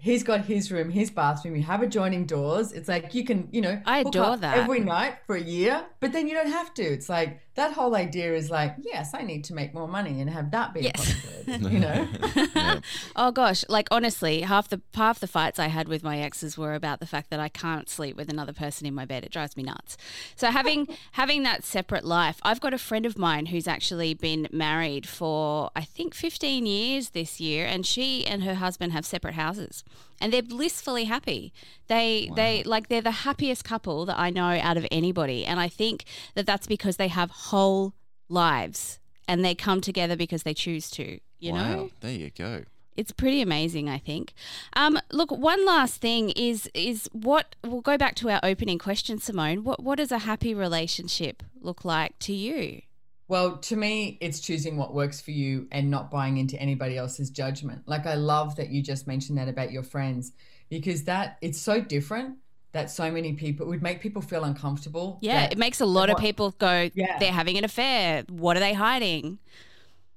He's 0.00 0.22
got 0.22 0.44
his 0.44 0.70
room, 0.70 0.90
his 0.90 1.10
bathroom. 1.10 1.56
You 1.56 1.64
have 1.64 1.82
adjoining 1.82 2.24
doors. 2.24 2.72
It's 2.72 2.88
like 2.88 3.14
you 3.14 3.24
can, 3.24 3.48
you 3.50 3.60
know, 3.60 3.82
I 3.84 3.98
hook 4.04 4.08
adore 4.14 4.24
up 4.26 4.40
that. 4.40 4.56
every 4.56 4.78
night 4.80 5.16
for 5.26 5.34
a 5.34 5.40
year, 5.40 5.84
but 6.00 6.12
then 6.12 6.28
you 6.28 6.34
don't 6.34 6.50
have 6.52 6.72
to. 6.74 6.82
It's 6.84 7.08
like 7.08 7.40
that 7.58 7.72
whole 7.72 7.96
idea 7.96 8.34
is 8.34 8.50
like, 8.50 8.76
yes, 8.78 9.10
I 9.14 9.22
need 9.22 9.42
to 9.44 9.54
make 9.54 9.74
more 9.74 9.88
money 9.88 10.20
and 10.20 10.30
have 10.30 10.52
that 10.52 10.72
be 10.72 10.82
Yes. 10.82 11.14
a 11.48 11.58
you 11.58 11.80
know. 11.80 12.06
Oh 13.16 13.32
gosh, 13.32 13.64
like 13.68 13.88
honestly, 13.90 14.42
half 14.42 14.68
the 14.68 14.80
half 14.94 15.18
the 15.18 15.26
fights 15.26 15.58
I 15.58 15.66
had 15.66 15.88
with 15.88 16.04
my 16.04 16.20
exes 16.20 16.56
were 16.56 16.74
about 16.74 17.00
the 17.00 17.06
fact 17.06 17.30
that 17.30 17.40
I 17.40 17.48
can't 17.48 17.88
sleep 17.88 18.16
with 18.16 18.28
another 18.28 18.52
person 18.52 18.86
in 18.86 18.94
my 18.94 19.04
bed. 19.04 19.24
It 19.24 19.32
drives 19.32 19.56
me 19.56 19.64
nuts. 19.64 19.96
So 20.36 20.50
having 20.52 20.86
having 21.12 21.42
that 21.42 21.64
separate 21.64 22.04
life, 22.04 22.38
I've 22.44 22.60
got 22.60 22.72
a 22.74 22.78
friend 22.78 23.04
of 23.04 23.18
mine 23.18 23.46
who's 23.46 23.66
actually 23.66 24.14
been 24.14 24.46
married 24.52 25.08
for 25.08 25.70
I 25.74 25.82
think 25.82 26.14
15 26.14 26.64
years 26.64 27.10
this 27.10 27.40
year 27.40 27.66
and 27.66 27.84
she 27.84 28.24
and 28.24 28.44
her 28.44 28.54
husband 28.54 28.92
have 28.92 29.04
separate 29.04 29.34
houses 29.34 29.82
and 30.20 30.32
they're 30.32 30.42
blissfully 30.42 31.04
happy. 31.04 31.52
They 31.88 32.30
they 32.34 32.62
like 32.64 32.88
they're 32.88 33.00
the 33.02 33.10
happiest 33.10 33.64
couple 33.64 34.06
that 34.06 34.18
I 34.18 34.30
know 34.30 34.58
out 34.62 34.76
of 34.76 34.86
anybody 34.90 35.44
and 35.44 35.60
I 35.60 35.68
think 35.68 36.04
that 36.34 36.46
that's 36.46 36.66
because 36.66 36.96
they 36.96 37.08
have 37.08 37.30
whole 37.30 37.94
lives 38.28 38.98
and 39.26 39.44
they 39.44 39.54
come 39.54 39.80
together 39.80 40.16
because 40.16 40.42
they 40.42 40.54
choose 40.54 40.90
to, 40.92 41.20
you 41.38 41.52
wow, 41.52 41.74
know? 41.74 41.90
there 42.00 42.12
you 42.12 42.30
go. 42.30 42.64
It's 42.96 43.12
pretty 43.12 43.40
amazing, 43.40 43.88
I 43.88 43.98
think. 43.98 44.32
Um, 44.72 44.98
look, 45.12 45.30
one 45.30 45.64
last 45.64 46.00
thing 46.00 46.30
is 46.30 46.68
is 46.74 47.08
what 47.12 47.54
we'll 47.64 47.80
go 47.80 47.96
back 47.96 48.16
to 48.16 48.28
our 48.28 48.40
opening 48.42 48.78
question, 48.78 49.18
Simone. 49.18 49.62
What 49.62 49.82
what 49.82 49.98
does 49.98 50.10
a 50.10 50.18
happy 50.18 50.52
relationship 50.52 51.44
look 51.60 51.84
like 51.84 52.18
to 52.20 52.32
you? 52.32 52.82
Well, 53.28 53.58
to 53.58 53.76
me, 53.76 54.16
it's 54.22 54.40
choosing 54.40 54.76
what 54.78 54.94
works 54.94 55.20
for 55.20 55.32
you 55.32 55.68
and 55.70 55.90
not 55.90 56.10
buying 56.10 56.38
into 56.38 56.58
anybody 56.60 56.96
else's 56.96 57.28
judgment. 57.28 57.82
Like 57.86 58.06
I 58.06 58.14
love 58.14 58.56
that 58.56 58.70
you 58.70 58.82
just 58.82 59.06
mentioned 59.06 59.36
that 59.38 59.48
about 59.48 59.70
your 59.70 59.82
friends 59.82 60.32
because 60.70 61.04
that 61.04 61.36
it's 61.42 61.60
so 61.60 61.80
different 61.80 62.36
that 62.72 62.90
so 62.90 63.10
many 63.10 63.34
people 63.34 63.66
would 63.66 63.82
make 63.82 64.00
people 64.00 64.22
feel 64.22 64.44
uncomfortable. 64.44 65.18
Yeah, 65.20 65.40
that- 65.42 65.52
it 65.52 65.58
makes 65.58 65.80
a 65.80 65.86
lot 65.86 66.08
of 66.10 66.16
people 66.18 66.52
go, 66.58 66.90
Yeah. 66.94 67.18
they're 67.18 67.32
having 67.32 67.58
an 67.58 67.64
affair. 67.64 68.24
What 68.30 68.56
are 68.56 68.60
they 68.60 68.72
hiding? 68.74 69.38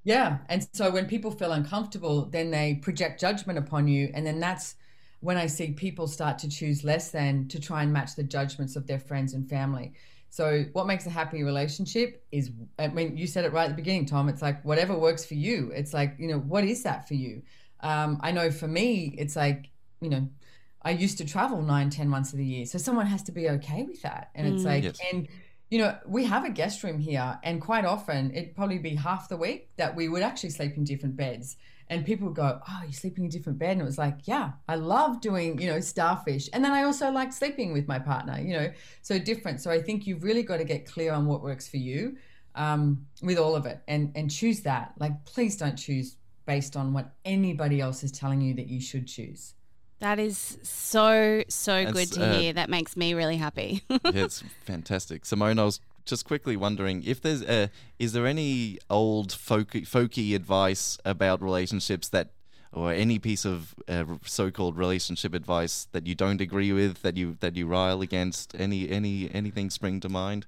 Yeah. 0.04 0.38
And 0.48 0.66
so 0.72 0.90
when 0.90 1.06
people 1.06 1.30
feel 1.30 1.52
uncomfortable, 1.52 2.26
then 2.26 2.50
they 2.50 2.74
project 2.74 3.20
judgment 3.20 3.58
upon 3.58 3.88
you. 3.88 4.10
And 4.14 4.26
then 4.26 4.40
that's 4.40 4.74
when 5.20 5.36
I 5.36 5.46
see 5.46 5.70
people 5.72 6.06
start 6.08 6.38
to 6.40 6.48
choose 6.48 6.82
less 6.82 7.10
than 7.10 7.46
to 7.48 7.60
try 7.60 7.82
and 7.82 7.92
match 7.92 8.16
the 8.16 8.24
judgments 8.24 8.74
of 8.74 8.86
their 8.86 8.98
friends 8.98 9.32
and 9.34 9.48
family. 9.48 9.92
So 10.32 10.64
what 10.72 10.86
makes 10.86 11.04
a 11.04 11.10
happy 11.10 11.42
relationship 11.42 12.24
is 12.32 12.50
I 12.78 12.88
mean, 12.88 13.18
you 13.18 13.26
said 13.26 13.44
it 13.44 13.52
right 13.52 13.64
at 13.64 13.68
the 13.68 13.74
beginning, 13.74 14.06
Tom. 14.06 14.30
It's 14.30 14.40
like 14.40 14.64
whatever 14.64 14.96
works 14.98 15.26
for 15.26 15.34
you. 15.34 15.70
It's 15.74 15.92
like, 15.92 16.14
you 16.18 16.26
know, 16.26 16.38
what 16.38 16.64
is 16.64 16.84
that 16.84 17.06
for 17.06 17.12
you? 17.12 17.42
Um, 17.80 18.18
I 18.22 18.32
know 18.32 18.50
for 18.50 18.66
me, 18.66 19.14
it's 19.18 19.36
like, 19.36 19.68
you 20.00 20.08
know, 20.08 20.26
I 20.80 20.92
used 20.92 21.18
to 21.18 21.26
travel 21.26 21.60
nine, 21.60 21.90
ten 21.90 22.08
months 22.08 22.32
of 22.32 22.38
the 22.38 22.46
year. 22.46 22.64
So 22.64 22.78
someone 22.78 23.04
has 23.04 23.22
to 23.24 23.32
be 23.32 23.50
okay 23.50 23.82
with 23.82 24.00
that. 24.02 24.30
And 24.34 24.46
it's 24.46 24.62
Mm. 24.62 24.66
like, 24.66 24.84
Yes. 24.84 24.98
and 25.12 25.28
you 25.68 25.78
know, 25.78 25.98
we 26.06 26.24
have 26.24 26.46
a 26.46 26.50
guest 26.50 26.82
room 26.82 26.98
here, 26.98 27.38
and 27.42 27.60
quite 27.60 27.84
often 27.84 28.30
it'd 28.34 28.56
probably 28.56 28.78
be 28.78 28.94
half 28.94 29.28
the 29.28 29.36
week 29.36 29.68
that 29.76 29.94
we 29.94 30.08
would 30.08 30.22
actually 30.22 30.50
sleep 30.50 30.78
in 30.78 30.84
different 30.84 31.14
beds. 31.16 31.56
And 31.92 32.06
people 32.06 32.28
would 32.28 32.36
go, 32.36 32.58
Oh, 32.66 32.80
you're 32.84 32.92
sleeping 32.92 33.24
in 33.24 33.28
a 33.28 33.32
different 33.32 33.58
bed? 33.58 33.72
And 33.72 33.82
it 33.82 33.84
was 33.84 33.98
like, 33.98 34.20
Yeah, 34.24 34.52
I 34.66 34.76
love 34.76 35.20
doing, 35.20 35.60
you 35.60 35.66
know, 35.66 35.78
starfish. 35.78 36.48
And 36.54 36.64
then 36.64 36.72
I 36.72 36.84
also 36.84 37.10
like 37.10 37.34
sleeping 37.34 37.70
with 37.72 37.86
my 37.86 37.98
partner, 37.98 38.40
you 38.40 38.54
know, 38.54 38.72
so 39.02 39.18
different. 39.18 39.60
So 39.60 39.70
I 39.70 39.82
think 39.82 40.06
you've 40.06 40.24
really 40.24 40.42
got 40.42 40.56
to 40.56 40.64
get 40.64 40.86
clear 40.86 41.12
on 41.12 41.26
what 41.26 41.42
works 41.42 41.68
for 41.68 41.76
you 41.76 42.16
um, 42.54 43.06
with 43.22 43.36
all 43.36 43.54
of 43.54 43.66
it 43.66 43.82
and, 43.88 44.10
and 44.14 44.30
choose 44.30 44.60
that. 44.62 44.94
Like, 44.98 45.22
please 45.26 45.58
don't 45.58 45.76
choose 45.76 46.16
based 46.46 46.76
on 46.76 46.94
what 46.94 47.12
anybody 47.26 47.82
else 47.82 48.02
is 48.02 48.10
telling 48.10 48.40
you 48.40 48.54
that 48.54 48.68
you 48.68 48.80
should 48.80 49.06
choose. 49.06 49.52
That 49.98 50.18
is 50.18 50.58
so 50.62 51.44
so 51.48 51.84
That's, 51.84 51.92
good 51.92 52.12
to 52.14 52.24
uh, 52.24 52.32
hear. 52.38 52.52
That 52.54 52.70
makes 52.70 52.96
me 52.96 53.14
really 53.14 53.36
happy. 53.36 53.82
yeah, 53.90 53.98
it's 54.14 54.42
fantastic. 54.64 55.24
Simone, 55.24 55.58
I 55.60 55.64
was 55.64 55.78
just 56.04 56.24
quickly 56.24 56.56
wondering 56.56 57.02
if 57.04 57.20
there's 57.20 57.42
uh, 57.42 57.68
is 57.98 58.12
there 58.12 58.26
any 58.26 58.78
old 58.90 59.30
folky, 59.30 59.86
folky 59.86 60.34
advice 60.34 60.98
about 61.04 61.42
relationships 61.42 62.08
that 62.08 62.30
or 62.72 62.92
any 62.92 63.18
piece 63.18 63.44
of 63.44 63.74
uh, 63.86 64.04
so-called 64.24 64.76
relationship 64.76 65.34
advice 65.34 65.86
that 65.92 66.06
you 66.06 66.14
don't 66.14 66.40
agree 66.40 66.72
with 66.72 67.02
that 67.02 67.16
you 67.16 67.36
that 67.40 67.56
you 67.56 67.66
rile 67.66 68.00
against 68.00 68.54
any 68.58 68.88
any 68.90 69.30
anything 69.32 69.70
spring 69.70 70.00
to 70.00 70.08
mind 70.08 70.46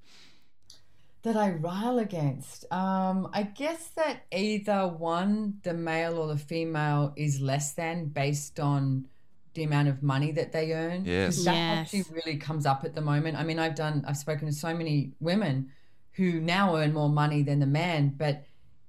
that 1.22 1.36
I 1.38 1.52
rile 1.52 1.98
against. 1.98 2.70
Um, 2.70 3.30
I 3.32 3.44
guess 3.44 3.88
that 3.96 4.26
either 4.30 4.86
one, 4.86 5.54
the 5.62 5.72
male 5.72 6.18
or 6.18 6.28
the 6.28 6.36
female, 6.36 7.14
is 7.16 7.40
less 7.40 7.72
than 7.72 8.06
based 8.06 8.60
on 8.60 9.06
the 9.54 9.64
amount 9.64 9.88
of 9.88 10.02
money 10.02 10.32
that 10.32 10.52
they 10.52 10.72
earn. 10.72 11.04
Yes. 11.04 11.44
That 11.44 11.54
Yes. 11.54 11.94
actually 11.94 12.14
really 12.14 12.38
comes 12.38 12.66
up 12.66 12.84
at 12.84 12.94
the 12.94 13.00
moment. 13.00 13.36
I 13.38 13.44
mean, 13.44 13.58
I've 13.58 13.74
done, 13.74 14.04
I've 14.06 14.16
spoken 14.16 14.46
to 14.46 14.52
so 14.52 14.74
many 14.74 15.12
women 15.20 15.70
who 16.12 16.40
now 16.40 16.76
earn 16.76 16.92
more 16.92 17.08
money 17.08 17.42
than 17.42 17.60
the 17.60 17.66
man, 17.66 18.14
but 18.16 18.44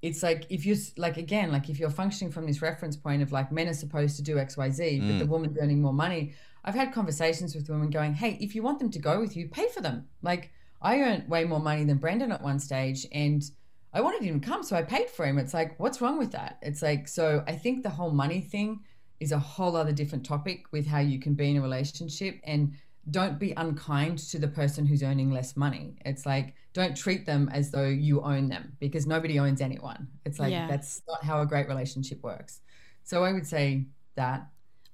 it's 0.06 0.22
like 0.22 0.46
if 0.50 0.66
you're 0.66 0.78
like 0.98 1.18
again 1.18 1.52
like 1.52 1.68
if 1.68 1.80
you're 1.80 1.90
functioning 1.90 2.32
from 2.32 2.46
this 2.46 2.62
reference 2.62 2.96
point 2.96 3.24
of 3.24 3.32
like 3.32 3.52
men 3.52 3.68
are 3.68 3.74
supposed 3.74 4.16
to 4.16 4.22
do 4.22 4.36
xyz 4.36 5.00
but 5.00 5.20
the 5.20 5.26
mm. 5.26 5.28
woman's 5.28 5.58
earning 5.60 5.82
more 5.82 5.94
money 5.94 6.34
i've 6.64 6.76
had 6.76 6.94
conversations 6.94 7.56
with 7.56 7.68
women 7.70 7.90
going 7.90 8.14
hey 8.14 8.38
if 8.40 8.54
you 8.54 8.62
want 8.62 8.78
them 8.78 8.92
to 8.92 9.00
go 9.00 9.20
with 9.20 9.36
you 9.36 9.48
pay 9.48 9.68
for 9.70 9.82
them 9.82 10.08
like 10.22 10.52
i 10.82 11.00
earned 11.00 11.28
way 11.28 11.44
more 11.44 11.60
money 11.60 11.84
than 11.84 11.98
brendan 11.98 12.32
at 12.32 12.42
one 12.42 12.60
stage 12.60 13.08
and 13.14 13.50
i 13.94 14.02
wanted 14.02 14.22
him 14.22 14.40
to 14.40 14.48
come 14.48 14.62
so 14.62 14.76
i 14.76 14.84
paid 14.84 15.10
for 15.10 15.26
him 15.26 15.40
it's 15.40 15.56
like 15.56 15.80
what's 15.80 16.02
wrong 16.02 16.20
with 16.20 16.32
that 16.32 16.60
it's 16.62 16.84
like 16.84 17.08
so 17.08 17.44
i 17.48 17.54
think 17.54 17.82
the 17.82 17.90
whole 17.90 18.12
money 18.12 18.42
thing 18.42 18.80
is 19.20 19.32
a 19.32 19.40
whole 19.40 19.76
other 19.76 19.92
different 19.92 20.26
topic 20.26 20.66
with 20.72 20.86
how 20.88 21.00
you 21.00 21.20
can 21.20 21.34
be 21.34 21.50
in 21.52 21.58
a 21.58 21.62
relationship 21.62 22.40
and 22.44 22.74
don't 23.12 23.38
be 23.40 23.54
unkind 23.58 24.18
to 24.18 24.40
the 24.40 24.48
person 24.48 24.86
who's 24.86 25.04
earning 25.04 25.32
less 25.32 25.56
money. 25.56 25.96
It's 26.06 26.26
like 26.26 26.56
don't 26.74 26.98
treat 26.98 27.26
them 27.26 27.50
as 27.54 27.72
though 27.72 27.88
you 27.88 28.22
own 28.22 28.50
them 28.50 28.76
because 28.80 29.06
nobody 29.08 29.40
owns 29.40 29.62
anyone. 29.62 30.08
It's 30.26 30.40
like 30.40 30.52
Yeah. 30.52 30.68
that's 30.68 31.02
not 31.08 31.24
how 31.24 31.42
a 31.42 31.46
great 31.46 31.68
relationship 31.68 32.24
works. 32.24 32.62
So 33.04 33.24
I 33.24 33.32
would 33.32 33.46
say 33.48 33.86
that. 34.16 34.48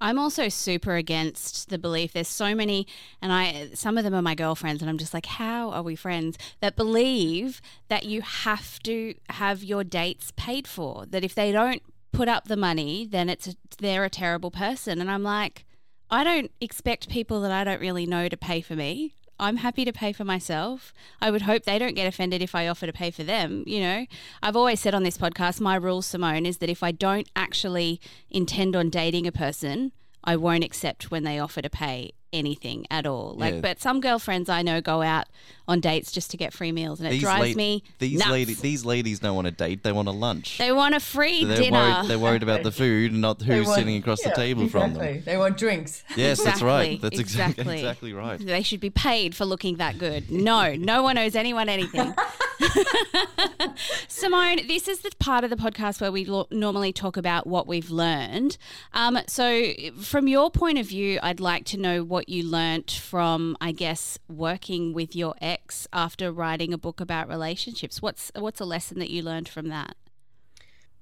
I'm 0.04 0.18
also 0.18 0.50
super 0.50 0.96
against 0.96 1.70
the 1.70 1.78
belief 1.78 2.14
there's 2.14 2.28
so 2.28 2.56
many 2.56 2.88
and 3.22 3.32
I 3.32 3.70
some 3.76 4.00
of 4.00 4.04
them 4.04 4.16
are 4.16 4.22
my 4.24 4.34
girlfriends 4.34 4.82
and 4.82 4.90
I'm 4.90 4.98
just 4.98 5.14
like 5.14 5.28
how 5.28 5.70
are 5.70 5.84
we 5.84 5.96
friends 5.96 6.40
that 6.60 6.76
believe 6.76 7.62
that 7.88 8.04
you 8.04 8.22
have 8.22 8.80
to 8.84 9.14
have 9.30 9.64
your 9.64 9.84
dates 9.84 10.34
paid 10.36 10.68
for 10.68 11.06
that 11.12 11.24
if 11.24 11.36
they 11.36 11.52
don't 11.52 11.84
put 12.12 12.28
up 12.28 12.48
the 12.48 12.58
money 12.58 13.06
then 13.06 13.30
it's 13.30 13.48
a, 13.48 13.56
they're 13.80 14.04
a 14.04 14.10
terrible 14.10 14.52
person 14.52 15.00
and 15.00 15.10
I'm 15.10 15.24
like 15.24 15.66
I 16.12 16.26
don't 16.26 16.52
expect 16.60 17.08
people 17.08 17.40
that 17.42 17.52
I 17.52 17.64
don't 17.64 17.80
really 17.80 18.06
know 18.06 18.28
to 18.28 18.36
pay 18.36 18.60
for 18.60 18.76
me. 18.76 19.14
I'm 19.40 19.58
happy 19.58 19.86
to 19.86 19.94
pay 19.94 20.12
for 20.12 20.26
myself. 20.26 20.94
I 21.22 21.32
would 21.32 21.44
hope 21.44 21.64
they 21.64 21.80
don't 21.80 21.96
get 21.96 22.06
offended 22.06 22.42
if 22.42 22.54
I 22.54 22.68
offer 22.68 22.86
to 22.86 22.92
pay 22.92 23.12
for 23.12 23.24
them. 23.24 23.64
You 23.66 23.80
know, 23.80 24.06
I've 24.44 24.58
always 24.58 24.82
said 24.82 24.94
on 24.94 25.04
this 25.04 25.18
podcast, 25.18 25.62
my 25.62 25.76
rule, 25.76 26.02
Simone, 26.02 26.46
is 26.46 26.58
that 26.58 26.70
if 26.70 26.84
I 26.84 26.92
don't 26.92 27.30
actually 27.34 28.02
intend 28.30 28.76
on 28.76 28.90
dating 28.90 29.26
a 29.26 29.32
person, 29.32 29.94
I 30.22 30.36
won't 30.36 30.66
accept 30.66 31.10
when 31.10 31.24
they 31.24 31.40
offer 31.40 31.62
to 31.62 31.70
pay 31.70 32.12
anything 32.34 32.86
at 32.90 33.06
all. 33.06 33.36
Like, 33.38 33.56
Yeah. 33.56 33.60
but 33.62 33.82
some 33.82 34.00
girlfriends 34.02 34.50
I 34.50 34.62
know 34.62 34.82
go 34.82 35.02
out 35.02 35.28
on 35.68 35.80
dates 35.80 36.12
just 36.12 36.32
to 36.32 36.38
get 36.38 36.54
free 36.54 36.72
meals, 36.72 37.00
and 37.00 37.14
it 37.14 37.20
drives 37.20 37.50
la- 37.52 37.56
me 37.56 37.84
these 38.00 38.20
nuts. 38.20 38.32
ladies 38.32 38.60
these 38.62 38.84
ladies 38.86 39.20
don't 39.20 39.36
want 39.36 39.48
a 39.48 39.52
date 39.52 39.84
they 39.84 39.92
want 39.92 40.08
a 40.08 40.12
lunch 40.12 40.58
They 40.58 40.72
want 40.72 40.96
a 40.96 41.00
free 41.00 41.46
they're 41.46 41.58
dinner. 41.58 41.78
worried 41.78 42.10
they're 42.10 42.20
worried 42.20 42.44
about 42.44 42.64
the 42.64 42.72
food 42.72 43.12
and 43.14 43.22
not 43.22 43.42
who's 43.42 43.68
want- 43.68 43.78
sitting 43.80 43.96
across 43.98 44.22
yeah, 44.24 44.30
the 44.30 44.36
table 44.36 44.68
from 44.68 44.94
them 44.96 45.22
They 45.24 45.38
want 45.38 45.58
drinks. 45.58 46.04
yes 46.18 46.42
that's 46.44 46.62
right 46.62 47.00
that's 47.02 47.20
exactly 47.20 47.62
exactly. 47.62 47.76
exactly 47.80 48.14
right 48.14 48.40
They 48.40 48.64
should 48.64 48.80
be 48.82 48.90
paid 48.90 49.34
for 49.36 49.46
looking 49.46 49.78
that 49.78 49.98
good. 49.98 50.30
No, 50.32 50.74
no 50.76 51.04
one 51.04 51.18
owes 51.18 51.36
anyone 51.36 51.70
anything. 51.70 52.14
Simone, 54.08 54.68
this 54.68 54.88
is 54.88 55.00
the 55.00 55.12
part 55.20 55.44
of 55.44 55.50
the 55.50 55.56
podcast 55.56 56.02
where 56.02 56.12
we 56.12 56.26
lo- 56.26 56.48
normally 56.52 56.94
talk 56.94 57.18
about 57.18 57.48
what 57.48 57.68
we've 57.68 57.90
learned. 57.90 58.58
Um, 58.94 59.20
so, 59.28 59.72
from 60.00 60.28
your 60.28 60.52
point 60.52 60.78
of 60.78 60.86
view, 60.86 61.20
I'd 61.22 61.40
like 61.40 61.66
to 61.66 61.78
know 61.78 62.04
what 62.04 62.30
you 62.30 62.44
learnt 62.44 62.92
from, 62.92 63.58
I 63.62 63.72
guess, 63.72 64.20
working 64.28 64.94
with 64.94 65.16
your 65.16 65.36
ex 65.42 65.88
after 65.94 66.32
writing 66.32 66.74
a 66.74 66.78
book 66.78 67.02
about 67.02 67.28
relationships. 67.28 68.02
What's 68.02 68.32
what's 68.36 68.60
a 68.60 68.66
lesson 68.66 69.00
that 69.00 69.10
you 69.10 69.22
learned 69.22 69.50
from 69.50 69.70
that? 69.70 69.96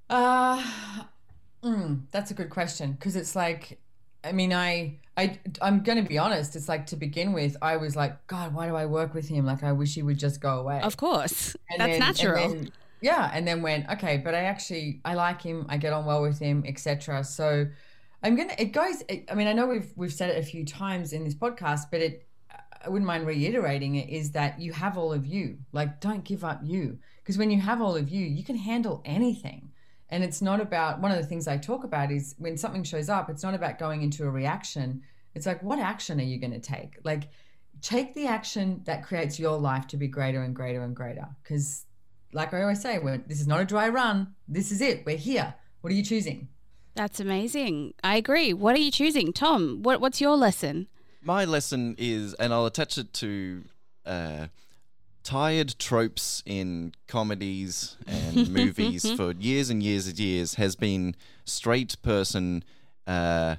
Uh, 0.08 0.62
mm, 1.62 2.02
that's 2.10 2.30
a 2.30 2.34
good 2.34 2.50
question 2.50 2.92
because 2.92 3.16
it's 3.16 3.36
like, 3.36 3.80
I 4.22 4.32
mean, 4.32 4.52
I, 4.52 4.98
I, 5.16 5.38
I'm 5.62 5.82
going 5.82 6.02
to 6.02 6.08
be 6.08 6.18
honest. 6.18 6.56
It's 6.56 6.68
like 6.68 6.86
to 6.86 6.96
begin 6.96 7.32
with, 7.32 7.56
I 7.62 7.76
was 7.78 7.96
like, 7.96 8.26
God, 8.26 8.54
why 8.54 8.68
do 8.68 8.76
I 8.76 8.86
work 8.86 9.14
with 9.14 9.28
him? 9.28 9.46
Like, 9.46 9.62
I 9.62 9.72
wish 9.72 9.94
he 9.94 10.02
would 10.02 10.18
just 10.18 10.40
go 10.40 10.58
away. 10.60 10.80
Of 10.82 10.96
course, 10.96 11.56
And 11.70 11.80
that's 11.80 11.92
then- 11.98 12.02
and 12.02 12.16
natural. 12.16 12.48
then- 12.50 12.72
yeah, 13.02 13.30
and 13.32 13.48
then 13.48 13.62
went 13.62 13.88
okay, 13.88 14.18
but 14.18 14.34
I 14.34 14.40
actually 14.44 15.00
I 15.06 15.14
like 15.14 15.40
him. 15.40 15.64
I 15.70 15.78
get 15.78 15.94
on 15.94 16.04
well 16.04 16.20
with 16.20 16.38
him, 16.38 16.64
etc. 16.66 17.24
So 17.24 17.66
I'm 18.22 18.36
gonna. 18.36 18.52
It 18.58 18.72
goes. 18.72 19.02
I 19.30 19.34
mean, 19.34 19.46
I 19.46 19.54
know 19.54 19.66
we've 19.66 19.90
we've 19.96 20.12
said 20.12 20.28
it 20.28 20.36
a 20.38 20.42
few 20.42 20.66
times 20.66 21.14
in 21.14 21.24
this 21.24 21.34
podcast, 21.34 21.84
but 21.90 22.02
it. 22.02 22.26
I 22.84 22.90
wouldn't 22.90 23.06
mind 23.06 23.26
reiterating 23.26 23.94
it. 23.94 24.10
Is 24.10 24.32
that 24.32 24.60
you 24.60 24.74
have 24.74 24.98
all 24.98 25.14
of 25.14 25.24
you. 25.24 25.56
Like, 25.72 26.00
don't 26.02 26.24
give 26.24 26.44
up 26.44 26.60
you, 26.62 26.98
because 27.22 27.38
when 27.38 27.50
you 27.50 27.58
have 27.62 27.80
all 27.80 27.96
of 27.96 28.10
you, 28.10 28.26
you 28.26 28.44
can 28.44 28.56
handle 28.56 29.00
anything. 29.06 29.69
And 30.10 30.24
it's 30.24 30.42
not 30.42 30.60
about 30.60 31.00
one 31.00 31.12
of 31.12 31.18
the 31.18 31.26
things 31.26 31.46
I 31.46 31.56
talk 31.56 31.84
about 31.84 32.10
is 32.10 32.34
when 32.38 32.56
something 32.56 32.82
shows 32.82 33.08
up. 33.08 33.30
It's 33.30 33.42
not 33.42 33.54
about 33.54 33.78
going 33.78 34.02
into 34.02 34.24
a 34.24 34.30
reaction. 34.30 35.02
It's 35.34 35.46
like, 35.46 35.62
what 35.62 35.78
action 35.78 36.20
are 36.20 36.24
you 36.24 36.38
going 36.38 36.52
to 36.52 36.60
take? 36.60 36.98
Like, 37.04 37.30
take 37.80 38.14
the 38.14 38.26
action 38.26 38.82
that 38.84 39.04
creates 39.04 39.38
your 39.38 39.56
life 39.56 39.86
to 39.88 39.96
be 39.96 40.08
greater 40.08 40.42
and 40.42 40.54
greater 40.54 40.82
and 40.82 40.94
greater. 40.94 41.28
Because, 41.42 41.86
like 42.32 42.52
I 42.52 42.62
always 42.62 42.82
say, 42.82 42.98
we're, 42.98 43.18
this 43.18 43.40
is 43.40 43.46
not 43.46 43.60
a 43.60 43.64
dry 43.64 43.88
run. 43.88 44.34
This 44.48 44.72
is 44.72 44.80
it. 44.80 45.06
We're 45.06 45.16
here. 45.16 45.54
What 45.80 45.92
are 45.92 45.96
you 45.96 46.04
choosing? 46.04 46.48
That's 46.94 47.20
amazing. 47.20 47.94
I 48.02 48.16
agree. 48.16 48.52
What 48.52 48.74
are 48.74 48.80
you 48.80 48.90
choosing, 48.90 49.32
Tom? 49.32 49.82
What 49.82 50.00
What's 50.00 50.20
your 50.20 50.36
lesson? 50.36 50.88
My 51.22 51.44
lesson 51.44 51.94
is, 51.98 52.34
and 52.34 52.52
I'll 52.52 52.66
attach 52.66 52.98
it 52.98 53.12
to 53.14 53.64
uh, 54.04 54.46
tired 55.30 55.76
tropes 55.78 56.42
in 56.44 56.92
comedies 57.06 57.96
and 58.04 58.50
movies 58.60 59.08
for 59.12 59.30
years 59.32 59.70
and 59.70 59.80
years 59.80 60.08
and 60.08 60.18
years, 60.18 60.54
has 60.54 60.74
been 60.74 61.14
straight 61.44 61.94
person 62.02 62.64
uh, 63.06 63.54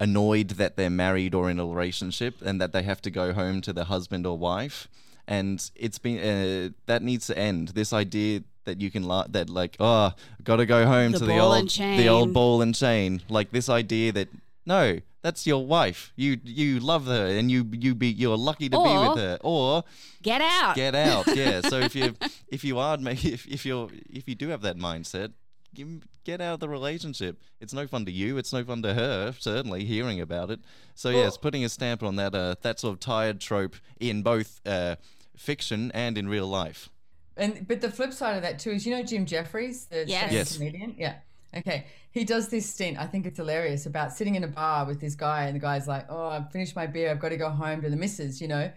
annoyed 0.00 0.48
that 0.50 0.76
they're 0.76 0.88
married 0.88 1.34
or 1.34 1.50
in 1.50 1.60
a 1.60 1.66
relationship 1.66 2.40
and 2.40 2.58
that 2.58 2.72
they 2.72 2.82
have 2.82 3.02
to 3.02 3.10
go 3.10 3.34
home 3.34 3.60
to 3.60 3.70
their 3.74 3.84
husband 3.84 4.26
or 4.26 4.38
wife. 4.38 4.88
And 5.28 5.70
it's 5.76 5.98
been 5.98 6.18
uh, 6.18 6.70
that 6.86 7.02
needs 7.02 7.26
to 7.26 7.38
end. 7.38 7.68
This 7.68 7.92
idea 7.92 8.42
that 8.64 8.80
you 8.80 8.90
can 8.90 9.02
la- 9.02 9.26
that 9.28 9.50
like 9.50 9.76
oh 9.78 10.12
gotta 10.42 10.64
go 10.64 10.86
home 10.86 11.12
The 11.12 11.18
to 11.18 11.24
the 11.26 11.38
old 11.38 11.68
the 11.70 12.08
old 12.08 12.32
ball 12.32 12.62
and 12.62 12.74
chain 12.74 13.20
like 13.28 13.50
this 13.50 13.68
idea 13.68 14.12
that 14.12 14.28
no 14.66 14.98
that's 15.22 15.46
your 15.46 15.64
wife 15.66 16.12
you 16.16 16.38
you 16.44 16.80
love 16.80 17.06
her 17.06 17.26
and 17.26 17.50
you 17.50 17.66
you 17.72 17.94
be 17.94 18.08
you're 18.08 18.36
lucky 18.36 18.68
to 18.68 18.76
be 18.76 18.88
Or- 18.88 19.08
with 19.10 19.18
her 19.18 19.38
or 19.42 19.84
Get 20.22 20.40
out. 20.40 20.74
get 20.76 20.94
out 20.94 21.26
yeah 21.34 21.60
so 21.68 21.78
if 21.80 21.94
you 21.94 22.14
if 22.48 22.64
you 22.64 22.78
are 22.78 22.96
ma- 22.98 23.10
if, 23.10 23.46
if 23.46 23.64
you're 23.66 23.88
if 24.08 24.28
you 24.28 24.34
do 24.34 24.48
have 24.48 24.62
that 24.62 24.76
mindset 24.76 25.32
give- 25.74 26.06
get 26.24 26.40
out 26.40 26.54
of 26.54 26.60
the 26.60 26.68
relationship 26.68 27.40
it's 27.60 27.72
no 27.72 27.86
fun 27.86 28.04
to 28.06 28.12
you 28.12 28.36
it's 28.38 28.52
no 28.52 28.62
fun 28.64 28.82
to 28.82 28.94
her 28.94 29.34
certainly 29.38 29.84
hearing 29.84 30.20
about 30.20 30.50
it 30.50 30.60
so 30.94 31.10
yes 31.10 31.36
putting 31.36 31.64
a 31.64 31.68
stamp 31.68 32.02
on 32.02 32.16
that 32.16 32.34
uh 32.34 32.54
that 32.62 32.78
sort 32.80 32.92
of 32.94 33.00
tired 33.00 33.40
trope 33.40 33.76
in 33.98 34.22
both 34.22 34.60
uh 34.66 34.96
fiction 35.36 35.90
and 35.92 36.18
in 36.18 36.28
real 36.28 36.46
life 36.46 36.90
And 37.36 37.66
but 37.66 37.80
the 37.80 37.90
flip 37.90 38.12
side 38.12 38.36
of 38.36 38.42
that 38.42 38.58
too 38.58 38.70
is 38.72 38.84
you 38.86 38.94
know 38.94 39.02
Jim 39.02 39.24
Jeffries, 39.26 39.86
the 39.86 40.04
Yes. 40.06 40.08
stand-up 40.08 40.32
Yes. 40.32 40.56
comedian. 40.56 40.94
Yeah. 40.98 41.14
Okay. 41.56 41.86
He 42.12 42.24
does 42.24 42.48
this 42.48 42.68
stint. 42.68 42.98
I 42.98 43.06
think 43.06 43.26
it's 43.26 43.36
hilarious 43.38 43.86
about 43.86 44.12
sitting 44.12 44.34
in 44.34 44.42
a 44.42 44.48
bar 44.48 44.84
with 44.84 45.00
this 45.00 45.14
guy, 45.14 45.44
and 45.44 45.54
the 45.54 45.60
guy's 45.60 45.86
like, 45.86 46.06
"Oh, 46.08 46.28
I've 46.28 46.50
finished 46.50 46.74
my 46.74 46.86
beer. 46.86 47.10
I've 47.10 47.20
got 47.20 47.28
to 47.28 47.36
go 47.36 47.50
home 47.50 47.82
to 47.82 47.90
the 47.90 47.96
missus," 47.96 48.40
you 48.40 48.48
know. 48.48 48.70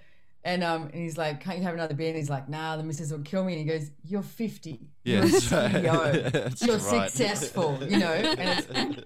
And 0.46 0.64
um, 0.64 0.84
and 0.84 0.96
he's 0.96 1.18
like, 1.18 1.42
"Can't 1.42 1.58
you 1.58 1.64
have 1.64 1.74
another 1.74 1.96
beer?" 1.96 2.10
And 2.10 2.18
he's 2.18 2.30
like, 2.30 2.48
"Nah, 2.50 2.78
the 2.78 2.84
missus 2.84 3.12
will 3.12 3.22
kill 3.22 3.44
me." 3.44 3.54
And 3.54 3.62
he 3.62 3.68
goes, 3.68 3.90
"You're 4.04 4.22
50. 4.22 4.88
You're 5.04 5.24
a 5.24 5.26
CEO. 5.26 6.66
You're 6.66 6.78
right. 6.78 7.12
successful." 7.12 7.80
You 7.82 7.98
know, 7.98 8.12
and 8.12 9.04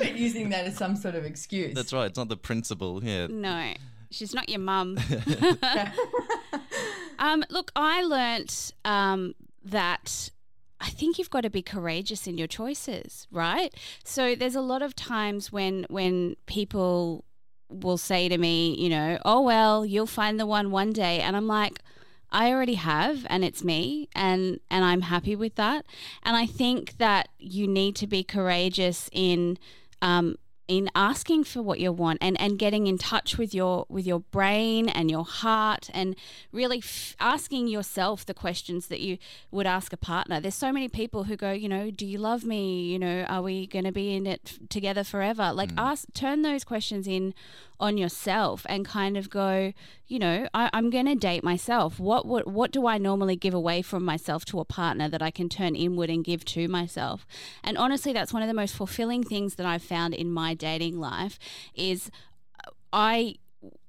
it's 0.00 0.10
using 0.20 0.48
that 0.50 0.66
as 0.66 0.76
some 0.76 0.96
sort 0.96 1.14
of 1.14 1.24
excuse. 1.24 1.74
that's 1.74 1.92
right 1.92 2.06
it's 2.06 2.16
not 2.16 2.28
the 2.28 2.36
principle 2.36 3.04
yeah 3.04 3.26
No, 3.26 3.74
she's 4.10 4.32
not 4.32 4.48
your 4.48 4.60
mum. 4.60 4.96
um, 7.18 7.44
look, 7.50 7.72
I 7.76 8.02
learnt 8.02 8.72
um, 8.84 9.34
that 9.64 10.30
I 10.80 10.90
think 10.90 11.18
you've 11.18 11.30
got 11.30 11.42
to 11.42 11.50
be 11.50 11.62
courageous 11.62 12.26
in 12.26 12.36
your 12.38 12.46
choices, 12.46 13.26
right? 13.30 13.74
So 14.04 14.34
there's 14.34 14.54
a 14.54 14.60
lot 14.60 14.82
of 14.82 14.94
times 14.94 15.50
when 15.50 15.86
when 15.88 16.36
people 16.46 17.24
will 17.68 17.98
say 17.98 18.28
to 18.28 18.38
me, 18.38 18.74
you 18.76 18.88
know, 18.88 19.18
oh 19.24 19.40
well, 19.40 19.84
you'll 19.86 20.06
find 20.06 20.38
the 20.38 20.46
one 20.46 20.70
one 20.70 20.92
day, 20.92 21.20
and 21.20 21.36
I'm 21.36 21.46
like. 21.46 21.80
I 22.28 22.50
already 22.50 22.74
have 22.74 23.24
and 23.30 23.44
it's 23.44 23.62
me 23.62 24.08
and 24.12 24.58
and 24.68 24.84
I'm 24.84 25.02
happy 25.02 25.36
with 25.36 25.54
that 25.54 25.86
and 26.24 26.36
I 26.36 26.44
think 26.44 26.98
that 26.98 27.28
you 27.38 27.68
need 27.68 27.94
to 27.96 28.08
be 28.08 28.24
courageous 28.24 29.08
in 29.12 29.58
um, 30.02 30.36
in 30.68 30.90
asking 30.94 31.44
for 31.44 31.62
what 31.62 31.78
you 31.78 31.92
want 31.92 32.18
and, 32.20 32.40
and 32.40 32.58
getting 32.58 32.86
in 32.88 32.98
touch 32.98 33.38
with 33.38 33.54
your 33.54 33.86
with 33.88 34.06
your 34.06 34.20
brain 34.20 34.88
and 34.88 35.10
your 35.10 35.24
heart 35.24 35.88
and 35.94 36.16
really 36.52 36.78
f- 36.78 37.14
asking 37.20 37.68
yourself 37.68 38.26
the 38.26 38.34
questions 38.34 38.88
that 38.88 39.00
you 39.00 39.16
would 39.52 39.66
ask 39.66 39.92
a 39.92 39.96
partner. 39.96 40.40
There's 40.40 40.56
so 40.56 40.72
many 40.72 40.88
people 40.88 41.24
who 41.24 41.36
go 41.36 41.52
you 41.52 41.68
know 41.68 41.90
do 41.90 42.04
you 42.04 42.18
love 42.18 42.44
me? 42.44 42.82
You 42.92 42.98
know 42.98 43.22
are 43.28 43.42
we 43.42 43.66
going 43.68 43.84
to 43.84 43.92
be 43.92 44.14
in 44.16 44.26
it 44.26 44.40
f- 44.60 44.68
together 44.68 45.04
forever? 45.04 45.52
Like 45.52 45.70
Mm. 45.72 45.78
ask 45.78 46.06
turn 46.14 46.42
those 46.42 46.64
questions 46.64 47.06
in 47.06 47.32
on 47.78 47.98
yourself 47.98 48.64
and 48.68 48.84
kind 48.84 49.16
of 49.16 49.28
go 49.30 49.72
you 50.06 50.18
know 50.18 50.48
I, 50.54 50.70
i'm 50.72 50.90
going 50.90 51.06
to 51.06 51.14
date 51.14 51.44
myself 51.44 51.98
what, 51.98 52.26
what 52.26 52.46
what 52.46 52.70
do 52.70 52.86
i 52.86 52.98
normally 52.98 53.36
give 53.36 53.54
away 53.54 53.82
from 53.82 54.04
myself 54.04 54.44
to 54.46 54.60
a 54.60 54.64
partner 54.64 55.08
that 55.08 55.22
i 55.22 55.30
can 55.30 55.48
turn 55.48 55.74
inward 55.74 56.10
and 56.10 56.24
give 56.24 56.44
to 56.46 56.68
myself 56.68 57.26
and 57.62 57.76
honestly 57.76 58.12
that's 58.12 58.32
one 58.32 58.42
of 58.42 58.48
the 58.48 58.54
most 58.54 58.74
fulfilling 58.74 59.22
things 59.22 59.56
that 59.56 59.66
i've 59.66 59.82
found 59.82 60.14
in 60.14 60.30
my 60.30 60.54
dating 60.54 60.98
life 60.98 61.38
is 61.74 62.10
uh, 62.66 62.70
i 62.92 63.34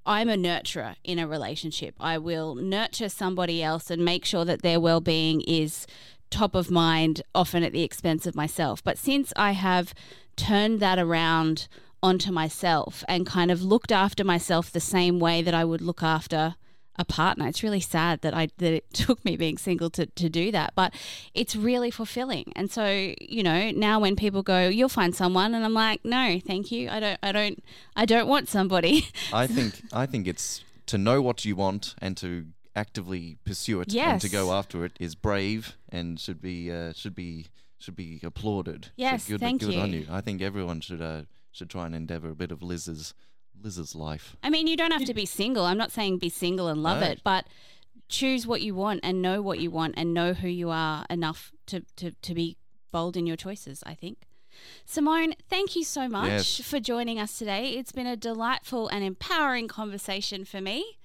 I'm 0.09 0.29
a 0.29 0.37
nurturer 0.37 0.95
in 1.03 1.19
a 1.19 1.27
relationship. 1.27 1.93
I 1.99 2.17
will 2.17 2.55
nurture 2.55 3.09
somebody 3.09 3.61
else 3.61 3.91
and 3.91 4.05
make 4.05 4.23
sure 4.23 4.45
that 4.45 4.61
their 4.61 4.79
well 4.79 5.01
being 5.01 5.41
is 5.41 5.85
top 6.29 6.55
of 6.55 6.71
mind, 6.71 7.21
often 7.35 7.61
at 7.61 7.73
the 7.73 7.83
expense 7.83 8.25
of 8.25 8.33
myself. 8.33 8.81
But 8.81 8.97
since 8.97 9.33
I 9.35 9.51
have 9.51 9.93
turned 10.37 10.79
that 10.79 10.97
around 10.97 11.67
onto 12.03 12.31
myself 12.31 13.03
and 13.07 13.25
kind 13.25 13.51
of 13.51 13.61
looked 13.61 13.91
after 13.91 14.23
myself 14.23 14.71
the 14.71 14.79
same 14.79 15.19
way 15.19 15.41
that 15.41 15.53
I 15.53 15.63
would 15.65 15.81
look 15.81 16.03
after 16.03 16.55
a 16.99 17.05
partner. 17.05 17.47
It's 17.47 17.61
really 17.61 17.79
sad 17.79 18.21
that 18.21 18.33
I 18.33 18.49
that 18.57 18.73
it 18.73 18.93
took 18.93 19.23
me 19.23 19.37
being 19.37 19.57
single 19.57 19.89
to, 19.91 20.05
to 20.05 20.29
do 20.29 20.51
that, 20.51 20.73
but 20.75 20.93
it's 21.33 21.55
really 21.55 21.91
fulfilling. 21.91 22.51
And 22.55 22.71
so, 22.71 23.13
you 23.19 23.43
know, 23.43 23.71
now 23.71 23.99
when 23.99 24.15
people 24.15 24.41
go, 24.43 24.67
You'll 24.67 24.89
find 24.89 25.15
someone 25.15 25.53
and 25.53 25.63
I'm 25.63 25.73
like, 25.73 26.03
No, 26.03 26.39
thank 26.45 26.71
you. 26.71 26.89
I 26.89 26.99
don't 26.99 27.19
I 27.21 27.31
don't 27.31 27.63
I 27.95 28.05
don't 28.05 28.27
want 28.27 28.49
somebody. 28.49 29.07
I 29.33 29.47
think 29.47 29.81
I 29.93 30.05
think 30.05 30.27
it's 30.27 30.63
to 30.87 30.97
know 30.97 31.21
what 31.21 31.45
you 31.45 31.55
want 31.55 31.95
and 31.99 32.17
to 32.17 32.47
actively 32.75 33.37
pursue 33.43 33.81
it 33.81 33.93
and 33.95 34.21
to 34.21 34.29
go 34.29 34.53
after 34.53 34.85
it 34.85 34.93
is 34.99 35.15
brave 35.15 35.75
and 35.89 36.19
should 36.19 36.41
be 36.41 36.71
uh, 36.71 36.93
should 36.93 37.15
be 37.15 37.47
should 37.79 37.95
be 37.95 38.19
applauded. 38.23 38.85
So 38.85 38.91
Yes, 38.95 39.27
good, 39.27 39.39
thank 39.39 39.61
good 39.61 39.75
on 39.75 39.93
you. 39.93 40.01
you. 40.01 40.07
I 40.09 40.21
think 40.21 40.41
everyone 40.41 40.81
should 40.81 41.01
uh, 41.01 41.23
should 41.57 41.69
try 41.69 41.85
and 41.87 41.95
endeavour 41.95 42.29
a 42.29 42.35
bit 42.35 42.51
of 42.51 42.61
Liz's 42.61 43.13
Liz's 43.59 43.95
life. 43.95 44.35
I 44.43 44.51
mean, 44.51 44.67
you 44.67 44.77
don't 44.77 44.91
have 44.91 45.05
to 45.05 45.13
be 45.15 45.25
single. 45.25 45.65
I'm 45.65 45.77
not 45.79 45.91
saying 45.91 46.19
be 46.19 46.29
single 46.29 46.67
and 46.67 46.83
love 46.83 47.01
No. 47.01 47.07
it, 47.07 47.21
but 47.23 47.47
choose 48.07 48.45
what 48.45 48.61
you 48.61 48.75
want 48.75 48.99
and 49.01 49.19
know 49.21 49.41
what 49.41 49.57
you 49.59 49.71
want 49.71 49.95
and 49.97 50.13
know 50.13 50.33
who 50.33 50.47
you 50.47 50.69
are 50.69 51.05
enough 51.09 51.51
to, 51.65 51.83
to, 51.95 52.11
to 52.11 52.33
be 52.35 52.55
bold 52.91 53.17
in 53.17 53.25
your 53.25 53.35
choices, 53.35 53.81
I 53.85 53.95
think. 53.95 54.19
Simone, 54.85 55.33
thank 55.49 55.75
you 55.75 55.83
so 55.83 56.07
much 56.07 56.29
Yes. 56.29 56.61
for 56.61 56.79
joining 56.79 57.19
us 57.19 57.37
today. 57.37 57.71
It's 57.71 57.91
been 57.91 58.07
a 58.07 58.15
delightful 58.15 58.87
and 58.89 59.03
empowering 59.03 59.67
conversation 59.67 60.45
for 60.45 60.61
me. 60.61 60.96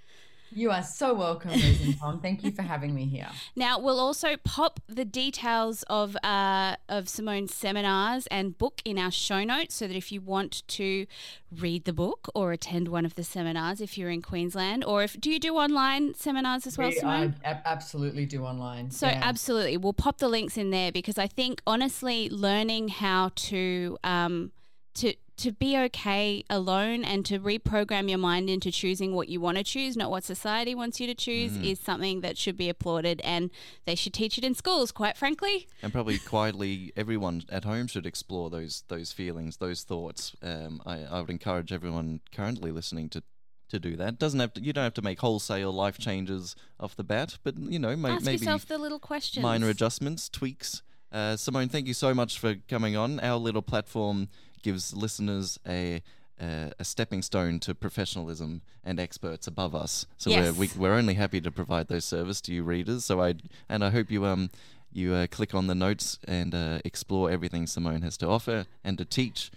You 0.55 0.71
are 0.71 0.83
so 0.83 1.15
welcome, 1.15 1.51
and 1.53 1.99
Tom. 1.99 2.21
Thank 2.21 2.45
you 2.45 2.51
for 2.51 2.63
having 2.63 2.95
me 2.95 3.07
here. 3.07 3.29
Now, 3.55 3.79
we'll 3.79 4.01
also 4.01 4.37
pop 4.45 4.81
the 4.89 5.05
details 5.05 5.83
of 5.85 6.17
uh, 6.23 6.77
of 6.89 7.09
Simone's 7.09 7.55
seminars 7.55 8.27
and 8.29 8.57
book 8.57 8.81
in 8.85 8.99
our 8.99 9.11
show 9.11 9.45
notes 9.45 9.75
so 9.75 9.87
that 9.87 9.97
if 9.97 10.11
you 10.11 10.21
want 10.21 10.67
to 10.69 11.07
read 11.59 11.85
the 11.85 11.93
book 11.93 12.29
or 12.35 12.53
attend 12.53 12.89
one 12.89 13.05
of 13.05 13.15
the 13.15 13.25
seminars 13.25 13.81
if 13.81 13.99
you're 13.99 14.11
in 14.11 14.23
Queensland, 14.23 14.85
or 14.85 15.03
if 15.03 15.21
do 15.21 15.31
you 15.31 15.39
do 15.39 15.57
online 15.57 16.15
seminars 16.15 16.67
as 16.67 16.79
well, 16.79 16.89
We, 16.89 16.95
Simone? 16.95 17.35
I 17.45 17.51
ab- 17.51 17.63
absolutely 17.65 18.27
do 18.27 18.45
online. 18.45 18.91
So 18.91 19.07
yeah. 19.07 19.21
absolutely, 19.23 19.77
we'll 19.77 19.93
pop 19.93 20.19
the 20.19 20.29
links 20.29 20.57
in 20.57 20.71
there 20.71 20.93
because 20.93 21.19
I 21.19 21.27
think 21.27 21.63
honestly, 21.67 22.29
learning 22.31 22.89
how 22.89 23.33
to 23.35 23.99
um, 24.03 24.53
to 24.95 25.15
to 25.43 25.53
be 25.53 25.77
okay 25.77 26.45
alone 26.49 27.05
and 27.05 27.25
to 27.27 27.39
reprogram 27.39 28.09
your 28.09 28.19
mind 28.19 28.49
into 28.49 28.71
choosing 28.71 29.15
what 29.15 29.29
you 29.29 29.41
want 29.41 29.59
to 29.59 29.65
choose, 29.65 29.97
not 29.97 30.11
what 30.11 30.25
society 30.25 30.75
wants 30.75 31.01
you 31.01 31.07
to 31.07 31.15
choose, 31.15 31.57
is 31.57 31.79
something 31.81 32.21
that 32.21 32.39
should 32.39 32.57
be 32.57 32.69
applauded, 32.69 33.21
and 33.23 33.51
they 33.85 33.95
should 33.95 34.15
teach 34.15 34.39
it 34.39 34.45
in 34.45 34.55
schools. 34.55 34.93
Quite 34.93 35.17
frankly, 35.17 35.67
And 35.83 35.93
probably 35.93 36.19
quietly, 36.19 36.93
everyone 36.97 37.43
at 37.49 37.65
home 37.65 37.87
should 37.87 38.07
explore 38.07 38.51
those 38.51 38.85
those 38.89 39.13
feelings, 39.13 39.57
those 39.57 39.83
thoughts. 39.83 40.35
Um, 40.43 40.81
I, 40.87 41.03
I 41.05 41.21
would 41.21 41.31
encourage 41.31 41.73
everyone 41.73 42.21
currently 42.35 42.71
listening 42.71 43.09
to 43.11 43.23
to 43.71 43.81
do 43.81 43.97
that. 43.97 44.19
Doesn't 44.19 44.39
have 44.39 44.53
to. 44.55 44.63
You 44.63 44.73
don't 44.73 44.85
have 44.85 44.95
to 44.95 45.03
make 45.03 45.21
wholesale 45.21 45.73
life 45.73 45.99
changes 45.99 46.55
off 46.79 46.95
the 46.95 47.05
bat, 47.05 47.39
but 47.43 47.59
you 47.59 47.79
know, 47.79 47.97
may, 47.97 48.11
ask 48.11 48.25
maybe 48.25 48.39
yourself 48.39 48.67
the 48.67 48.79
little 48.79 49.01
questions. 49.01 49.43
minor 49.43 49.69
adjustments, 49.69 50.29
tweaks. 50.29 50.83
Uh, 51.11 51.37
Simone, 51.37 51.69
thank 51.69 51.87
you 51.87 51.95
so 51.95 52.15
much 52.15 52.39
for 52.39 52.55
coming 52.69 52.97
on. 52.97 53.21
Our 53.21 53.37
little 53.37 53.61
platform 53.61 54.29
gives 54.63 54.95
listeners 54.95 55.59
a 55.67 56.03
a, 56.41 56.73
a 56.79 56.85
stepping 56.85 57.23
stone 57.23 57.61
to 57.61 57.75
professionalism 57.75 58.63
and 58.85 58.99
experts 58.99 59.47
above 59.47 59.75
us. 59.75 60.07
So 60.19 60.31
Yes. 60.31 60.53
we're 60.57 60.61
we, 60.61 60.71
we're 60.77 60.95
only 60.95 61.15
happy 61.15 61.41
to 61.41 61.51
provide 61.51 61.89
those 61.89 62.05
service 62.05 62.41
to 62.43 62.55
you 62.55 62.63
readers. 62.65 63.05
So 63.05 63.21
I 63.23 63.35
and 63.69 63.85
I 63.85 63.91
hope 63.91 64.11
you 64.11 64.25
um 64.27 64.51
you 64.93 65.15
uh, 65.15 65.27
click 65.27 65.55
on 65.55 65.69
the 65.69 65.75
notes 65.75 66.19
and 66.27 66.55
uh, 66.55 66.79
explore 66.85 67.31
everything 67.31 67.67
Simone 67.67 68.03
has 68.03 68.17
to 68.19 68.29
offer 68.29 68.67
and 68.85 68.99
to 68.99 69.05
teach. 69.05 69.51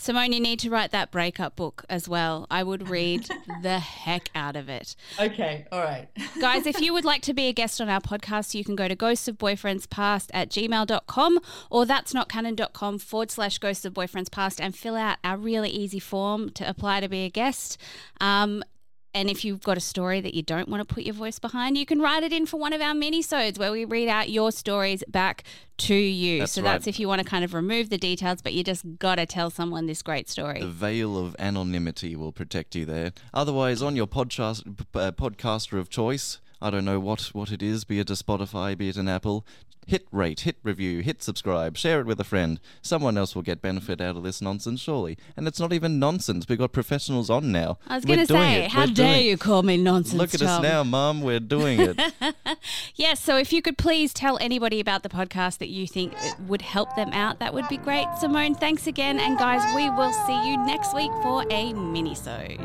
Simone, 0.00 0.32
you 0.32 0.40
need 0.40 0.58
to 0.60 0.70
write 0.70 0.92
that 0.92 1.10
breakup 1.10 1.56
book 1.56 1.84
as 1.90 2.08
well. 2.08 2.46
I 2.50 2.62
would 2.62 2.88
read 2.88 3.28
the 3.62 3.80
heck 3.80 4.30
out 4.34 4.56
of 4.56 4.70
it. 4.70 4.96
Okay, 5.20 5.66
all 5.70 5.82
right. 5.82 6.08
Guys, 6.40 6.64
if 6.66 6.80
you 6.80 6.94
would 6.94 7.04
like 7.04 7.20
to 7.20 7.34
be 7.34 7.48
a 7.48 7.52
guest 7.52 7.82
on 7.82 7.90
our 7.90 8.00
podcast, 8.00 8.54
you 8.54 8.64
can 8.64 8.76
go 8.76 8.88
to 8.88 8.94
ghosts 8.94 9.28
of 9.28 9.36
boyfriends 9.36 9.90
past 9.90 10.30
at 10.32 10.48
gmail.com 10.48 11.38
or 11.68 11.84
that's 11.84 12.14
notcanon.com 12.14 12.98
forward 12.98 13.30
slash 13.30 13.58
ghosts 13.58 13.84
of 13.84 13.92
boyfriends 13.92 14.30
past 14.30 14.58
and 14.58 14.74
fill 14.74 14.96
out 14.96 15.18
our 15.22 15.36
really 15.36 15.68
easy 15.68 16.00
form 16.00 16.48
to 16.52 16.66
apply 16.66 17.00
to 17.00 17.08
be 17.08 17.26
a 17.26 17.30
guest. 17.30 17.76
Um, 18.22 18.64
and 19.14 19.28
if 19.28 19.44
you've 19.44 19.62
got 19.62 19.76
a 19.76 19.80
story 19.80 20.20
that 20.20 20.34
you 20.34 20.42
don't 20.42 20.68
want 20.68 20.86
to 20.86 20.94
put 20.94 21.04
your 21.04 21.14
voice 21.14 21.38
behind, 21.38 21.76
you 21.76 21.86
can 21.86 22.00
write 22.00 22.22
it 22.22 22.32
in 22.32 22.46
for 22.46 22.58
one 22.58 22.72
of 22.72 22.80
our 22.80 22.94
mini-sodes 22.94 23.58
where 23.58 23.72
we 23.72 23.84
read 23.84 24.08
out 24.08 24.30
your 24.30 24.52
stories 24.52 25.02
back 25.08 25.44
to 25.78 25.94
you. 25.94 26.40
That's 26.40 26.52
so 26.52 26.62
right. 26.62 26.72
that's 26.72 26.86
if 26.86 27.00
you 27.00 27.08
want 27.08 27.20
to 27.20 27.28
kind 27.28 27.44
of 27.44 27.52
remove 27.54 27.90
the 27.90 27.98
details, 27.98 28.40
but 28.42 28.52
you 28.52 28.62
just 28.62 28.98
got 28.98 29.16
to 29.16 29.26
tell 29.26 29.50
someone 29.50 29.86
this 29.86 30.02
great 30.02 30.28
story. 30.28 30.60
The 30.60 30.68
veil 30.68 31.18
of 31.18 31.34
anonymity 31.38 32.14
will 32.14 32.32
protect 32.32 32.74
you 32.76 32.84
there. 32.84 33.12
Otherwise, 33.34 33.82
on 33.82 33.96
your 33.96 34.06
podcast 34.06 34.66
uh, 34.94 35.12
podcaster 35.12 35.78
of 35.78 35.88
choice, 35.88 36.40
I 36.62 36.70
don't 36.70 36.84
know 36.84 37.00
what 37.00 37.30
what 37.32 37.50
it 37.50 37.62
is, 37.62 37.84
be 37.84 37.98
it 38.00 38.10
a 38.10 38.14
Spotify, 38.14 38.76
be 38.76 38.90
it 38.90 38.96
an 38.96 39.08
Apple. 39.08 39.46
Hit 39.86 40.06
rate, 40.12 40.40
hit 40.40 40.56
review, 40.62 41.00
hit 41.02 41.22
subscribe, 41.22 41.76
share 41.76 42.00
it 42.00 42.06
with 42.06 42.20
a 42.20 42.24
friend. 42.24 42.60
Someone 42.80 43.18
else 43.18 43.34
will 43.34 43.42
get 43.42 43.60
benefit 43.60 44.00
out 44.00 44.16
of 44.16 44.22
this 44.22 44.40
nonsense, 44.40 44.80
surely. 44.80 45.18
And 45.36 45.48
it's 45.48 45.58
not 45.58 45.72
even 45.72 45.98
nonsense. 45.98 46.46
We've 46.48 46.58
got 46.58 46.70
professionals 46.72 47.28
on 47.28 47.50
now. 47.50 47.78
I 47.88 47.96
was 47.96 48.04
going 48.04 48.20
to 48.20 48.26
say, 48.26 48.64
it. 48.66 48.70
how 48.70 48.82
We're 48.82 48.86
dare 48.94 49.14
doing- 49.16 49.26
you 49.26 49.36
call 49.36 49.62
me 49.64 49.76
nonsense, 49.76 50.14
Look 50.20 50.34
at 50.34 50.42
us 50.42 50.62
now, 50.62 50.84
Mum. 50.84 51.22
We're 51.22 51.40
doing 51.40 51.80
it. 51.80 52.00
Yes, 52.94 53.18
so 53.20 53.36
if 53.38 53.52
you 53.52 53.62
could 53.62 53.78
please 53.78 54.12
tell 54.12 54.36
anybody 54.42 54.78
about 54.78 55.02
the 55.02 55.08
podcast 55.08 55.58
that 55.58 55.68
you 55.68 55.86
think 55.86 56.12
it 56.22 56.38
would 56.40 56.60
help 56.60 56.94
them 56.96 57.10
out, 57.12 57.38
that 57.38 57.54
would 57.54 57.66
be 57.68 57.78
great. 57.78 58.06
Simone, 58.18 58.54
thanks 58.54 58.86
again. 58.86 59.18
And 59.18 59.38
guys, 59.38 59.62
we 59.74 59.88
will 59.90 60.12
see 60.12 60.48
you 60.50 60.58
next 60.66 60.94
week 60.94 61.10
for 61.22 61.44
a 61.50 61.72
mini-sode. 61.72 62.60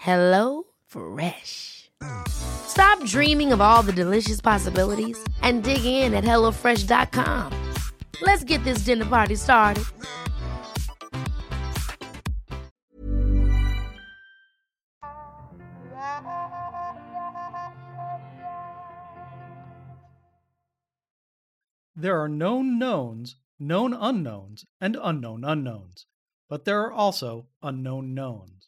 Hello 0.00 0.62
Fresh. 0.86 1.90
Stop 2.28 3.04
dreaming 3.04 3.52
of 3.52 3.60
all 3.60 3.82
the 3.82 3.92
delicious 3.92 4.40
possibilities 4.40 5.18
and 5.42 5.64
dig 5.64 5.84
in 5.84 6.14
at 6.14 6.22
HelloFresh.com. 6.22 7.52
Let's 8.22 8.44
get 8.44 8.62
this 8.62 8.84
dinner 8.84 9.06
party 9.06 9.34
started. 9.34 9.82
There 21.96 22.20
are 22.20 22.28
known 22.28 22.78
knowns, 22.78 23.34
known 23.58 23.92
unknowns, 23.92 24.64
and 24.80 24.96
unknown 25.02 25.42
unknowns. 25.42 26.06
But 26.48 26.64
there 26.64 26.82
are 26.82 26.92
also 26.92 27.48
unknown 27.60 28.14
knowns. 28.14 28.67